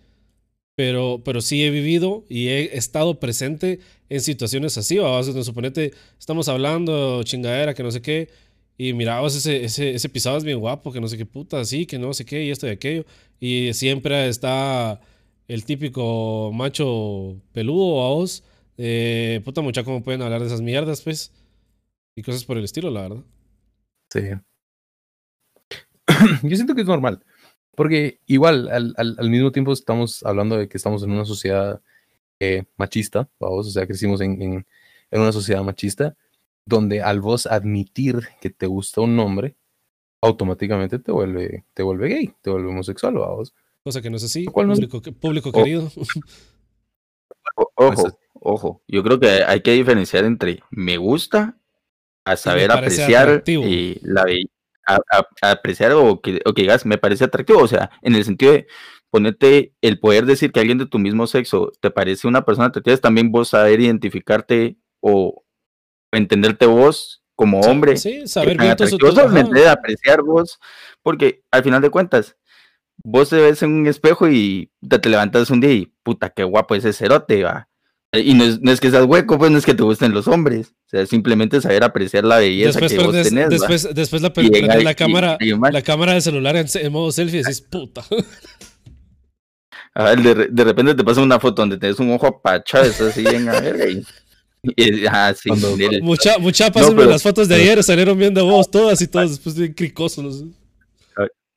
[0.79, 4.97] pero, pero sí he vivido y he estado presente en situaciones así.
[4.97, 8.29] Vamos, suponete, estamos hablando chingadera, que no sé qué,
[8.77, 11.85] y mirabas ese, ese, ese pisado es bien guapo, que no sé qué puta, así,
[11.85, 13.05] que no sé qué, y esto y aquello.
[13.41, 15.01] Y siempre está
[15.49, 18.45] el típico macho peludo, a vos.
[18.77, 21.33] Eh, puta mucha, ¿cómo pueden hablar de esas mierdas, pues?
[22.15, 23.25] Y cosas por el estilo, la verdad.
[24.13, 24.21] Sí.
[26.49, 27.25] Yo siento que es normal.
[27.79, 31.81] Porque igual, al, al, mismo tiempo estamos hablando de que estamos en una sociedad
[32.41, 34.67] eh, machista, vamos, o sea, crecimos en, en,
[35.13, 36.17] en, una sociedad machista,
[36.65, 39.55] donde al vos admitir que te gusta un hombre,
[40.21, 43.55] automáticamente te vuelve, te vuelve gay, te vuelve homosexual, vamos.
[43.85, 45.89] Cosa que no es así, público, público querido.
[47.77, 51.57] Ojo, ojo, yo creo que hay que diferenciar entre me gusta
[52.25, 54.25] a saber apreciar y la
[54.89, 58.53] a, apreciar o que, o que digas me parece atractivo, o sea, en el sentido
[58.53, 58.67] de
[59.11, 62.95] ponerte el poder decir que alguien de tu mismo sexo te parece una persona atractiva,
[62.95, 65.45] es también vos saber identificarte o
[66.13, 67.97] entenderte vos como hombre.
[67.97, 68.73] Sí, saber bien
[69.69, 70.59] apreciar vos,
[71.03, 72.37] porque al final de cuentas,
[72.97, 76.75] vos te ves en un espejo y te, levantas un día y puta, qué guapo
[76.75, 77.69] ese cerote, va.
[78.13, 80.29] Y no es, no es, que seas hueco, pues no es que te gusten los
[80.29, 80.75] hombres.
[80.89, 83.51] O sea, simplemente saber apreciar la belleza después, que vos tenés.
[83.51, 85.37] Después, después la, la, la cámara,
[85.71, 88.03] la cámara de celular en, modo selfie y decís, puta.
[89.95, 93.09] A ver, de, de, repente te pasa una foto donde tenés un ojo apachado, estás
[93.09, 94.05] así en a ver, y,
[94.77, 95.51] y, ah, sí,
[96.01, 99.57] mucha, mucha, pásenme no, las fotos de ayer, salieron viendo vos todas y todas después
[99.57, 100.45] bien cricosos.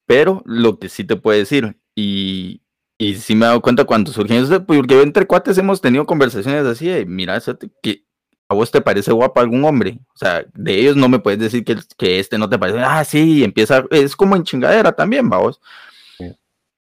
[0.08, 2.62] Pero lo que sí te puedo decir, y,
[2.98, 6.66] y sí me he dado cuenta cuando surgen eso, porque entre cuates hemos tenido conversaciones
[6.66, 7.42] así de, mira,
[7.82, 8.06] que
[8.52, 9.98] a vos te parece guapo algún hombre.
[10.14, 12.80] O sea, de ellos no me puedes decir que, que este no te parece.
[12.80, 15.62] Ah, sí, empieza, es como en chingadera también, vamos.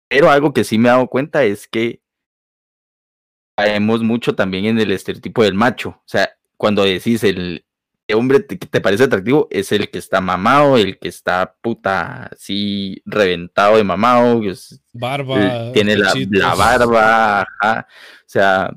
[0.07, 2.01] Pero algo que sí me he dado cuenta es que
[3.57, 5.89] caemos mucho también en el estereotipo del macho.
[5.89, 7.65] O sea, cuando decís el,
[8.15, 13.03] hombre que te parece atractivo es el que está mamado, el que está puta así
[13.05, 14.41] reventado de mamado,
[14.93, 17.85] barba, tiene la, la, barba, o
[18.27, 18.71] sea,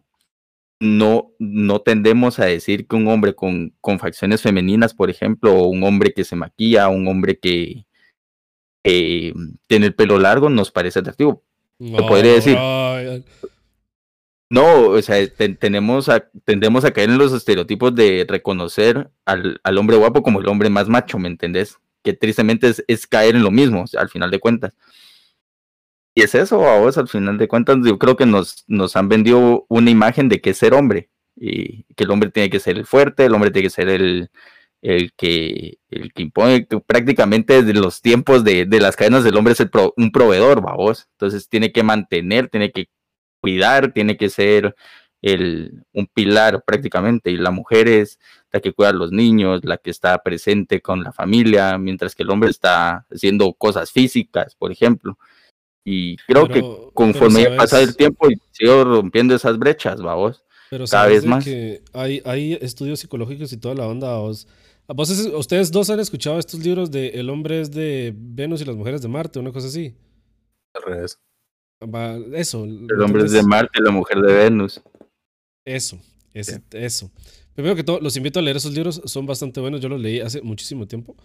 [0.82, 5.68] no, no tendemos a decir que un hombre con, con, facciones femeninas, por ejemplo, o
[5.68, 7.86] un hombre que se maquilla, un hombre que
[8.84, 11.44] tiene el pelo largo, nos parece atractivo.
[11.78, 12.58] No, podría decir.
[14.50, 15.26] No, o sea,
[15.60, 20.42] tenemos a, tendemos a caer en los estereotipos de reconocer al, al, hombre guapo como
[20.42, 21.78] el hombre más macho, ¿me entendés?
[22.04, 24.74] Que tristemente es, es caer en lo mismo, al final de cuentas.
[26.14, 29.08] Y es eso, a vos, al final de cuentas, yo creo que nos, nos han
[29.08, 32.78] vendido una imagen de que es ser hombre, y que el hombre tiene que ser
[32.78, 34.30] el fuerte, el hombre tiene que ser el,
[34.82, 39.54] el que, el que impone prácticamente desde los tiempos de, de las cadenas del hombre
[39.54, 41.08] es el un proveedor, vos.
[41.14, 42.90] Entonces tiene que mantener, tiene que
[43.40, 44.76] cuidar, tiene que ser
[45.22, 48.20] el, un pilar prácticamente, y la mujer es
[48.52, 52.24] la que cuida a los niños, la que está presente con la familia, mientras que
[52.24, 55.18] el hombre está haciendo cosas físicas, por ejemplo.
[55.84, 56.64] Y creo que
[56.94, 60.44] conforme pasa el tiempo, sigo rompiendo esas brechas, vamos.
[60.70, 61.44] Pero cada vez más.
[61.44, 64.48] Que hay, hay estudios psicológicos y toda la onda, ¿vos?
[64.88, 69.02] ¿Ustedes dos han escuchado estos libros de El hombre es de Venus y las mujeres
[69.02, 69.96] de Marte, una cosa así?
[70.74, 71.20] Al revés.
[72.34, 72.66] Eso.
[72.66, 74.82] El hombre es de Marte y la mujer de Venus.
[75.66, 75.98] Eso,
[76.34, 77.12] eso.
[77.54, 80.20] Primero que todo, los invito a leer esos libros, son bastante buenos, yo los leí
[80.20, 81.16] hace muchísimo tiempo,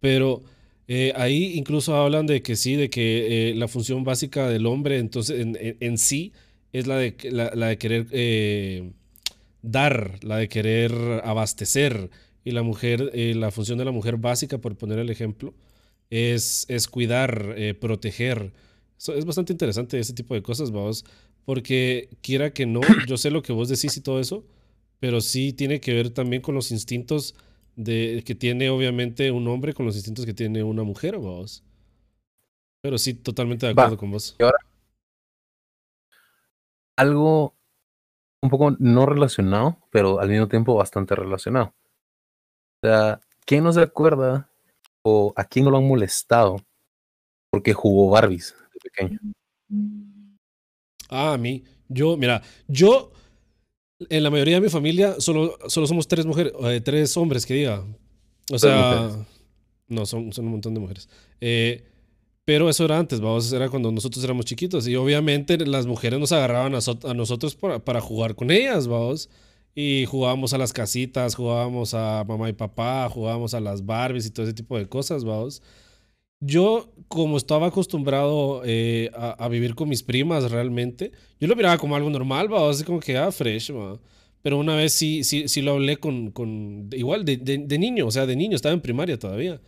[0.00, 0.42] pero
[0.88, 4.98] eh, ahí incluso hablan de que sí, de que eh, la función básica del hombre
[4.98, 5.46] entonces
[5.80, 6.32] en, sí
[6.72, 8.92] es la de, la, de querer eh,
[9.62, 10.92] dar, la de querer
[11.24, 12.10] abastecer,
[12.44, 15.54] y la mujer, la función de la mujer básica, por poner el ejemplo,
[16.10, 18.52] es, es cuidar, proteger,
[18.98, 21.04] es bastante interesante ese tipo de cosas, vamos,
[21.44, 24.44] porque quiera que no, yo sé lo que vos decís y todo eso,
[24.98, 27.36] pero sí tiene que ver también con los instintos
[27.76, 31.64] de, que tiene obviamente un hombre con los instintos que tiene una mujer, vos.
[32.82, 34.36] Pero sí, totalmente de acuerdo con vos.
[34.38, 34.58] Y ahora,
[36.96, 37.54] algo
[38.42, 41.74] un poco no relacionado, pero al mismo tiempo bastante relacionado.
[42.82, 44.50] O sea, ¿quién no se acuerda
[45.02, 46.56] o a quién no lo han molestado
[47.50, 49.20] porque jugó Barbies de pequeño?
[51.08, 51.64] Ah, a mí.
[51.88, 53.12] Yo, mira, yo
[54.10, 57.54] en la mayoría de mi familia solo, solo somos tres mujeres, eh, tres hombres, que
[57.54, 57.84] diga.
[58.50, 59.10] O sea,
[59.88, 61.08] no, son, son un montón de mujeres.
[61.40, 61.84] Eh,
[62.44, 64.88] pero eso era antes, vamos, era cuando nosotros éramos chiquitos.
[64.88, 69.28] Y obviamente las mujeres nos agarraban a, nosotros para, para, jugar con ellas, vamos.
[69.74, 74.30] Y jugábamos a las casitas, jugábamos a mamá y papá, jugábamos a las Barbies y
[74.30, 75.62] todo ese tipo de cosas, vamos.
[76.44, 81.96] Yo, como estaba acostumbrado eh, a, vivir con mis primas realmente, yo lo miraba como
[81.96, 83.98] algo normal, vamos, así como que, ah, fresh, ¿va?
[84.42, 88.06] Pero una vez sí, sí, sí lo hablé con, con igual, de, de, de niño,
[88.06, 89.60] o sea, de niño, estaba en primaria todavía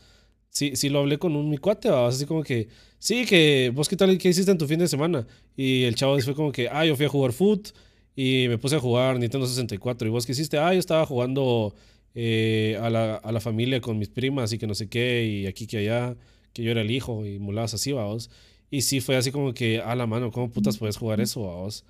[0.55, 2.69] sí, sí lo hablé con un mi cuate, así como que,
[2.99, 5.27] sí, que vos qué tal, qué hiciste en tu fin de semana.
[5.57, 7.71] Y el chavo fue como que, ah, yo fui a jugar foot
[8.17, 10.09] y me puse a jugar Nintendo 64.
[10.09, 10.59] ¿Y vos qué hiciste?
[10.59, 11.75] Ah, yo estaba jugando
[12.15, 15.47] eh, a, la, a, la, familia con mis primas y que no sé qué, y
[15.47, 16.17] aquí que allá,
[16.55, 18.31] que yo era el hijo y moladas así, vamos.
[18.71, 21.85] Y sí fue así como que, a la mano, ¿cómo putas puedes jugar eso, vamos?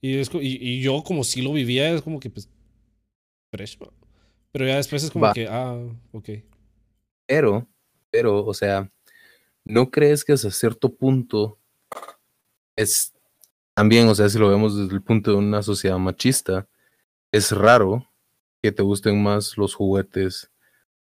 [0.00, 2.48] Y, y, y, yo como si lo vivía, es como que, pues,
[3.52, 3.78] fresh,
[4.52, 5.76] Pero ya después es como que, ah,
[6.12, 6.30] ok.
[7.26, 7.66] Pero
[8.10, 8.90] pero, o sea,
[9.64, 11.58] ¿no crees que hasta cierto punto
[12.76, 13.12] es
[13.74, 16.68] también, o sea, si lo vemos desde el punto de una sociedad machista,
[17.32, 18.06] es raro
[18.62, 20.50] que te gusten más los juguetes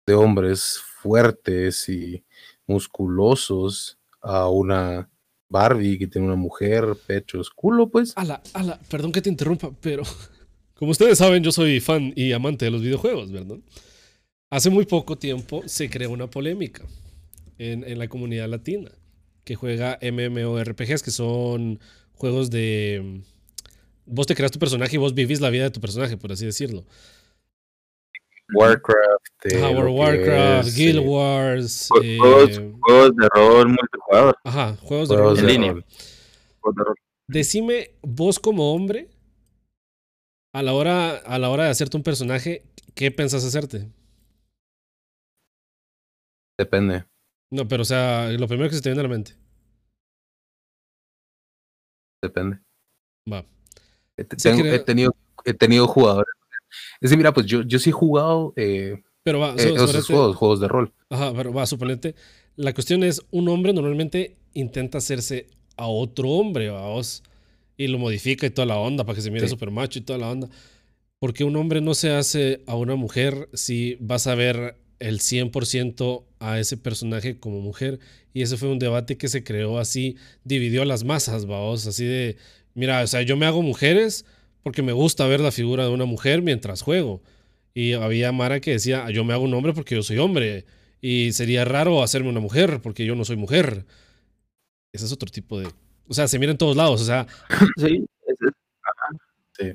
[0.07, 2.25] de hombres fuertes y
[2.67, 5.11] musculosos a una
[5.49, 8.13] Barbie que tiene una mujer, pechos, culo, pues.
[8.17, 10.03] Ala, ala, perdón que te interrumpa, pero
[10.75, 13.59] como ustedes saben, yo soy fan y amante de los videojuegos, ¿verdad?
[14.51, 16.85] Hace muy poco tiempo se creó una polémica
[17.59, 18.91] en, la comunidad latina
[19.45, 21.81] que juega MMORPGs, que son
[22.13, 23.23] juegos de...
[24.07, 26.45] Vos te creas tu personaje y vos vivís la vida de tu personaje, por así
[26.45, 26.85] decirlo.
[28.53, 29.47] Warcraft.
[29.47, 31.89] Eh, Warcraft, Guild Wars.
[32.03, 34.37] Eh, juegos, de rol multijugador.
[34.45, 35.39] Ajá, juegos de rol.
[35.39, 35.75] En línea.
[37.27, 39.09] Decime, vos como hombre,
[40.53, 42.65] a la hora, a la hora de hacerte un personaje,
[42.95, 43.91] ¿qué pensás hacerte?
[46.59, 47.05] Depende.
[47.51, 49.37] No, pero o sea, lo primero que se te viene a la mente.
[52.23, 52.61] Depende.
[53.31, 53.45] Va.
[54.17, 55.15] He, tenido,
[55.45, 56.33] he tenido jugadores.
[57.01, 60.37] Es decir, mira, pues yo, yo sí he jugado eh, pero va, eh, esos juegos,
[60.37, 60.93] juegos de rol.
[61.09, 62.15] Ajá, pero va, suponete.
[62.57, 67.23] La cuestión es, un hombre normalmente intenta hacerse a otro hombre, a vos,
[67.77, 70.19] y lo modifica y toda la onda para que se mire súper macho y toda
[70.19, 70.49] la onda.
[71.19, 76.25] Porque un hombre no se hace a una mujer si vas a ver el 100%
[76.39, 78.01] a ese personaje como mujer.
[78.35, 82.37] Y ese fue un debate que se creó así, dividió las masas, vamos, así de,
[82.75, 84.27] mira, o sea, yo me hago mujeres
[84.65, 87.23] porque me gusta ver la figura de una mujer mientras juego.
[87.75, 90.65] Y había Mara que decía, yo me hago un hombre porque yo soy hombre.
[91.01, 93.85] Y sería raro hacerme una mujer porque yo no soy mujer.
[94.91, 95.69] Ese es otro tipo de...
[96.09, 97.27] O sea, se mira en todos lados, o sea...
[97.77, 98.07] Sí,
[99.59, 99.73] sí.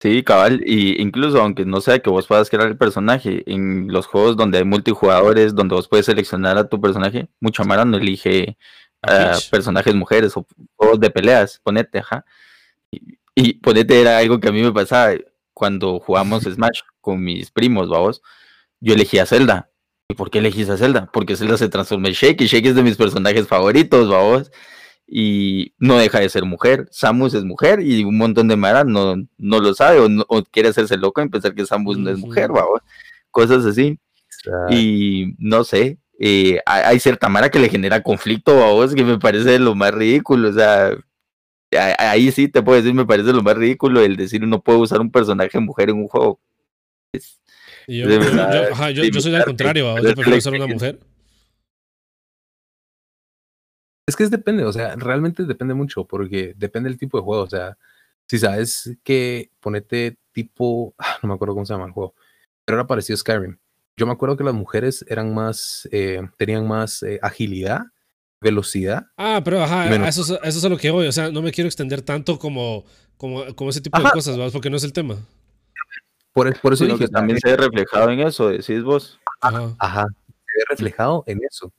[0.00, 4.06] Sí, cabal, y incluso aunque no sea que vos puedas crear el personaje, en los
[4.06, 8.56] juegos donde hay multijugadores, donde vos puedes seleccionar a tu personaje, mucha mara no elige
[9.02, 12.24] a personajes mujeres o juegos de peleas, ponete, ajá.
[13.40, 15.14] Y, ponete era algo que a mí me pasaba
[15.54, 18.22] cuando jugamos Smash con mis primos, vamos,
[18.80, 19.70] yo elegí a Zelda.
[20.08, 21.08] ¿Y por qué elegí a Zelda?
[21.12, 24.50] Porque Zelda se transforma en Shake y Shake es de mis personajes favoritos, vamos
[25.12, 26.86] y no deja de ser mujer.
[26.92, 30.96] Samus es mujer y un montón de Mara no, no lo sabe o, quiere hacerse
[30.96, 32.50] loco en pensar que Samus no es mujer,
[33.32, 33.98] cosas así.
[34.70, 39.58] Y no sé, eh, hay cierta Mara que le genera conflicto, vos que me parece
[39.58, 40.48] lo más ridículo.
[40.50, 40.96] O sea,
[41.78, 45.00] ahí sí te puedo decir, me parece lo más ridículo el decir no puedo usar
[45.00, 46.40] un personaje mujer en un juego.
[47.86, 50.98] yo, yo, soy al contrario, yo prefiero usar una mujer.
[54.06, 57.44] Es que es depende, o sea, realmente depende mucho, porque depende del tipo de juego.
[57.44, 57.78] O sea,
[58.26, 62.14] si sabes que ponete tipo, ah, no me acuerdo cómo se llama el juego,
[62.64, 63.58] pero era parecido a Skyrim.
[63.96, 67.82] Yo me acuerdo que las mujeres eran más, eh, tenían más eh, agilidad,
[68.40, 69.06] velocidad.
[69.16, 71.06] Ah, pero ajá, eso, eso, es a lo que voy.
[71.06, 72.84] O sea, no me quiero extender tanto como,
[73.16, 74.52] como, como ese tipo de cosas, ¿verdad?
[74.52, 75.16] porque no es el tema.
[76.32, 79.18] Por, por eso que también se ve reflejado en eso, decís vos.
[79.40, 79.74] Ajá.
[79.78, 81.72] ajá, se ve reflejado en eso.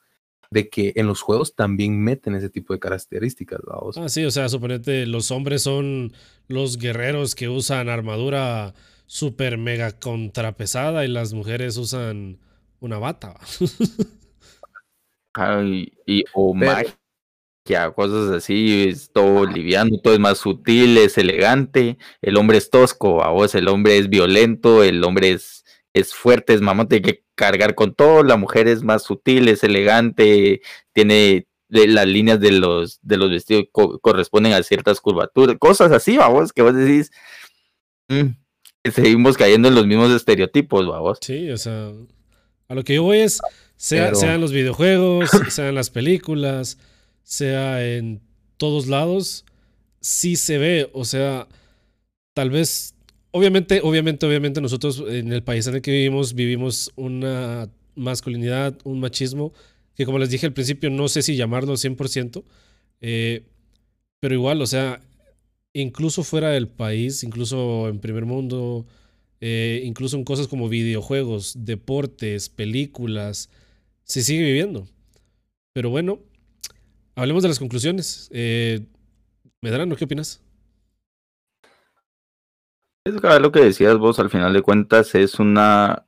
[0.49, 3.97] de que en los juegos también meten ese tipo de características, vamos.
[3.97, 6.13] Ah, sí, o sea, suponete, los hombres son
[6.47, 8.73] los guerreros que usan armadura
[9.05, 12.39] super mega contrapesada y las mujeres usan
[12.81, 13.35] una bata.
[15.33, 16.93] Ay, y, o magia,
[17.95, 23.23] cosas así, es todo liviano, todo es más sutil, es elegante, el hombre es tosco,
[23.23, 25.63] a vos el hombre es violento, el hombre es,
[25.93, 29.63] es fuerte, es mamón, tiene que cargar con todo, la mujer es más sutil, es
[29.63, 30.61] elegante,
[30.93, 36.51] tiene las líneas de los, de los vestidos corresponden a ciertas curvaturas, cosas así, vamos,
[36.51, 37.11] que vos decís,
[38.09, 38.31] mm,
[38.91, 41.19] seguimos cayendo en los mismos estereotipos, vamos.
[41.21, 41.91] Sí, o sea,
[42.67, 43.41] a lo que yo voy es,
[43.81, 46.77] sea, sean los videojuegos, sean las películas,
[47.23, 48.21] sea en
[48.57, 49.43] todos lados,
[49.99, 51.47] sí se ve, o sea,
[52.35, 52.93] tal vez,
[53.31, 58.99] obviamente, obviamente, obviamente nosotros en el país en el que vivimos, vivimos una masculinidad, un
[58.99, 59.51] machismo,
[59.95, 62.43] que como les dije al principio, no sé si llamarlo 100%,
[63.01, 63.45] eh,
[64.19, 65.01] pero igual, o sea,
[65.73, 68.85] incluso fuera del país, incluso en primer mundo,
[69.39, 73.49] eh, incluso en cosas como videojuegos, deportes, películas,
[74.11, 74.85] se sigue viviendo.
[75.73, 76.19] Pero bueno,
[77.15, 78.29] hablemos de las conclusiones.
[78.33, 78.85] Eh,
[79.61, 80.43] Medrano, ¿qué opinas?
[83.05, 86.05] Es lo que decías vos, al final de cuentas, es una,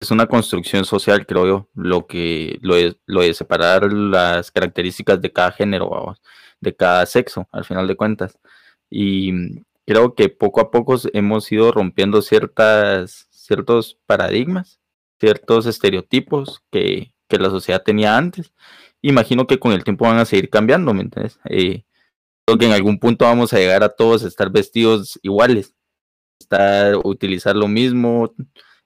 [0.00, 5.20] es una construcción social, creo yo, lo que lo de, lo de separar las características
[5.20, 6.16] de cada género,
[6.58, 8.38] de cada sexo, al final de cuentas.
[8.88, 14.80] Y creo que poco a poco hemos ido rompiendo ciertas, ciertos paradigmas,
[15.20, 18.52] ciertos estereotipos que, la sociedad tenía antes.
[19.02, 21.38] Imagino que con el tiempo van a seguir cambiando, ¿me entiendes?
[21.48, 21.84] Eh,
[22.46, 25.74] creo que en algún punto vamos a llegar a todos a estar vestidos iguales,
[26.38, 28.34] estar, utilizar lo mismo,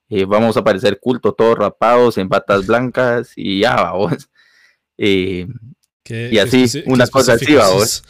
[0.09, 4.29] eh, vamos a parecer culto, todos rapados en patas blancas y ya, vamos.
[4.99, 5.47] Eh,
[6.09, 8.03] y así, una cosa así, vamos.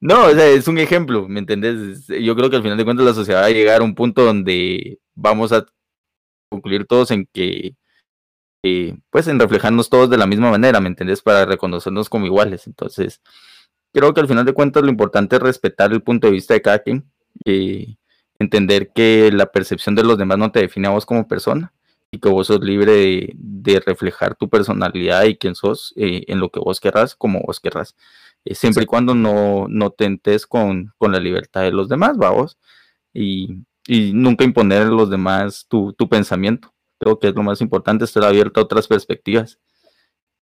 [0.00, 2.06] No, es un ejemplo, ¿me entendés?
[2.06, 4.24] Yo creo que al final de cuentas la sociedad va a llegar a un punto
[4.24, 5.66] donde vamos a
[6.50, 7.74] concluir todos en que,
[9.10, 11.22] pues en reflejarnos todos de la misma manera, ¿me entendés?
[11.22, 12.66] Para reconocernos como iguales.
[12.66, 13.20] Entonces,
[13.92, 16.62] creo que al final de cuentas lo importante es respetar el punto de vista de
[16.62, 17.10] cada quien,
[17.44, 17.96] eh,
[18.38, 21.72] entender que la percepción de los demás no te define a vos como persona
[22.10, 26.50] y que vos sos libre de, reflejar tu personalidad y quién sos eh, en lo
[26.50, 27.96] que vos querrás, como vos querrás.
[28.44, 32.58] Eh, siempre y cuando no, no tentes con, con, la libertad de los demás, vamos,
[33.12, 36.72] y, y nunca imponer a los demás tu, tu, pensamiento.
[37.20, 39.58] Que es lo más importante, estar abierto a otras perspectivas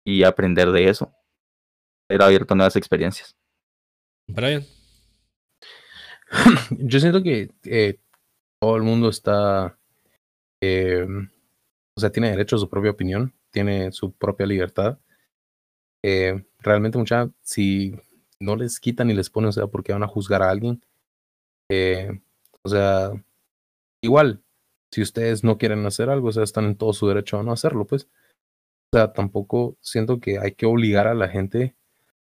[0.05, 1.11] y aprender de eso,
[2.09, 3.35] estar abierto a nuevas experiencias.
[4.27, 4.63] Brian.
[6.69, 7.49] Yo siento que
[8.59, 9.77] todo el mundo está,
[10.61, 11.05] eh,
[11.95, 14.97] o sea, tiene derecho a su propia opinión, tiene su propia libertad
[16.03, 17.95] eh, realmente mucha, si
[18.39, 20.83] no les quitan y les ponen, o sea, porque van a juzgar a alguien.
[21.69, 22.21] Eh,
[22.63, 23.11] o sea,
[24.01, 24.41] igual,
[24.91, 27.51] si ustedes no quieren hacer algo, o sea, están en todo su derecho a no
[27.51, 28.07] hacerlo, pues.
[28.93, 31.75] O sea, tampoco siento que hay que obligar a la gente,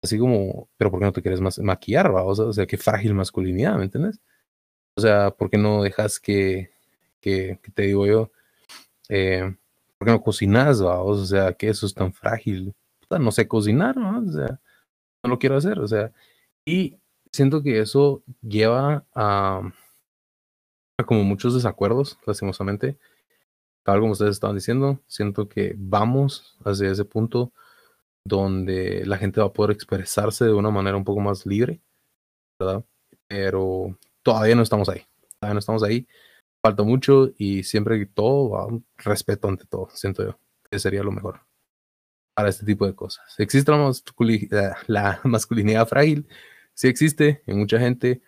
[0.02, 2.24] así como, pero ¿por qué no te quieres más maquillar, va?
[2.24, 4.20] O sea, o sea, qué frágil masculinidad, ¿me entiendes?
[4.96, 6.70] O sea, ¿por qué no dejas que,
[7.20, 8.32] que, que te digo yo,
[9.08, 9.56] eh,
[9.98, 11.02] ¿por qué no cocinas, va?
[11.02, 12.74] O sea, que eso es tan frágil
[13.18, 14.20] no sé cocinar, ¿no?
[14.20, 14.60] O sea,
[15.22, 16.12] no lo quiero hacer, o sea,
[16.64, 16.98] y
[17.30, 19.72] siento que eso lleva a,
[21.06, 22.98] como muchos desacuerdos, lastimosamente.
[23.84, 27.52] Tal como ustedes estaban diciendo, siento que vamos hacia ese punto
[28.24, 31.80] donde la gente va a poder expresarse de una manera un poco más libre,
[32.60, 32.84] ¿verdad?
[33.26, 35.04] Pero todavía no estamos ahí,
[35.40, 36.06] todavía no estamos ahí.
[36.64, 38.68] Falta mucho y siempre que todo va,
[38.98, 40.38] respeto ante todo, siento yo,
[40.70, 41.40] que sería lo mejor
[42.34, 43.34] para este tipo de cosas.
[43.38, 43.72] ¿Existe
[44.86, 46.28] la, masculinidad, frágil?
[46.74, 48.22] Sí existe en mucha gente.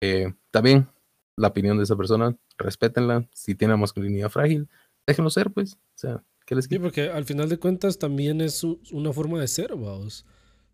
[0.00, 0.88] Eh, también
[1.36, 3.28] la opinión de esa persona, respétenla.
[3.32, 4.68] Si tiene masculinidad frágil,
[5.06, 5.74] déjenlo ser, pues.
[5.74, 9.48] O sea, ¿qué les Sí, porque al final de cuentas también es una forma de
[9.48, 10.24] ser, vamos.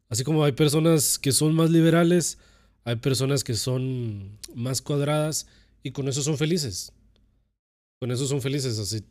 [0.09, 2.39] Así como hay personas que son más liberales,
[2.85, 5.47] hay personas que son más cuadradas
[5.83, 6.93] y con eso son felices.
[8.01, 9.05] Con eso son felices, así.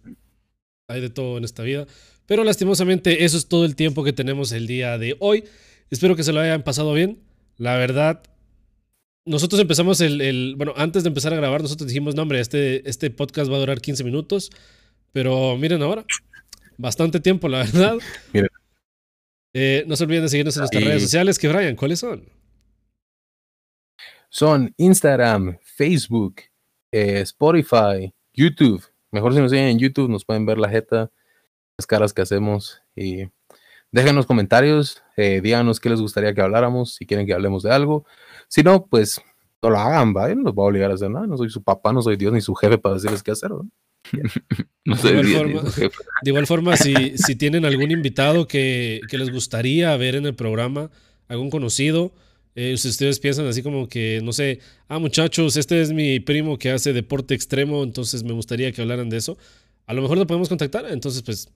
[0.88, 1.88] Hay de todo en esta vida.
[2.26, 5.45] Pero lastimosamente eso es todo el tiempo que tenemos el día de hoy.
[5.89, 7.20] Espero que se lo hayan pasado bien.
[7.58, 8.24] La verdad,
[9.26, 13.09] nosotros empezamos el, bueno, antes de empezar a grabar, nosotros dijimos, no, hombre, este, este
[13.09, 14.51] podcast va a durar 15 minutos.
[15.13, 16.05] Pero miren ahora,
[16.78, 17.97] bastante tiempo, la verdad.
[18.34, 18.49] Miren.
[19.53, 21.38] Eh, no se olviden de seguirnos en nuestras redes sociales.
[21.38, 22.30] Que Brian, ¿cuáles son?
[24.30, 26.36] Son Instagram, Facebook,
[26.93, 28.82] eh, Spotify, YouTube.
[29.11, 31.11] Mejor si nos siguen en YouTube, nos pueden ver la jeta
[31.86, 33.26] caras que hacemos y
[33.91, 38.05] déjenos comentarios, eh, díganos qué les gustaría que habláramos, si quieren que hablemos de algo.
[38.52, 39.22] Si no, pues
[39.62, 40.36] no lo hagan, ¿vale?
[40.36, 41.26] No los voy a obligar a hacer nada.
[41.26, 43.49] No soy su papá, no soy Dios ni su jefe para decirles qué hacer.
[43.49, 43.70] ¿no?
[44.84, 45.91] No De soy igual Dios, forma-.
[46.24, 50.36] De igual forma, si, si tienen algún invitado que, que les gustaría ver en el
[50.36, 50.91] programa,
[51.30, 52.12] algún conocido,
[52.56, 56.58] eh, si ustedes piensan así como que, no sé, ah, muchachos, este es mi primo
[56.58, 59.38] que hace deporte extremo, entonces me gustaría que hablaran de eso,
[59.86, 60.86] a lo mejor lo podemos contactar.
[60.89, 61.49] Entonces, pues,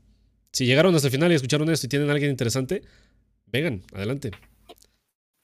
[0.54, 2.84] si llegaron hasta el final y escucharon esto y tienen a alguien interesante,
[3.52, 4.32] vengan, adelante.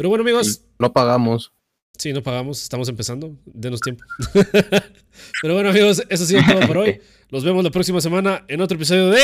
[0.01, 1.53] Pero bueno, amigos, No pagamos.
[1.95, 4.03] Sí, no pagamos, estamos empezando, denos tiempo.
[5.43, 6.99] Pero bueno, amigos, eso ha sido todo por hoy.
[7.29, 9.21] Nos vemos la próxima semana en otro episodio de.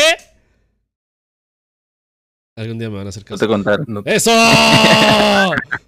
[2.55, 3.85] Algún día me van a hacer No te contaron.
[3.87, 4.29] No- ¡Eso!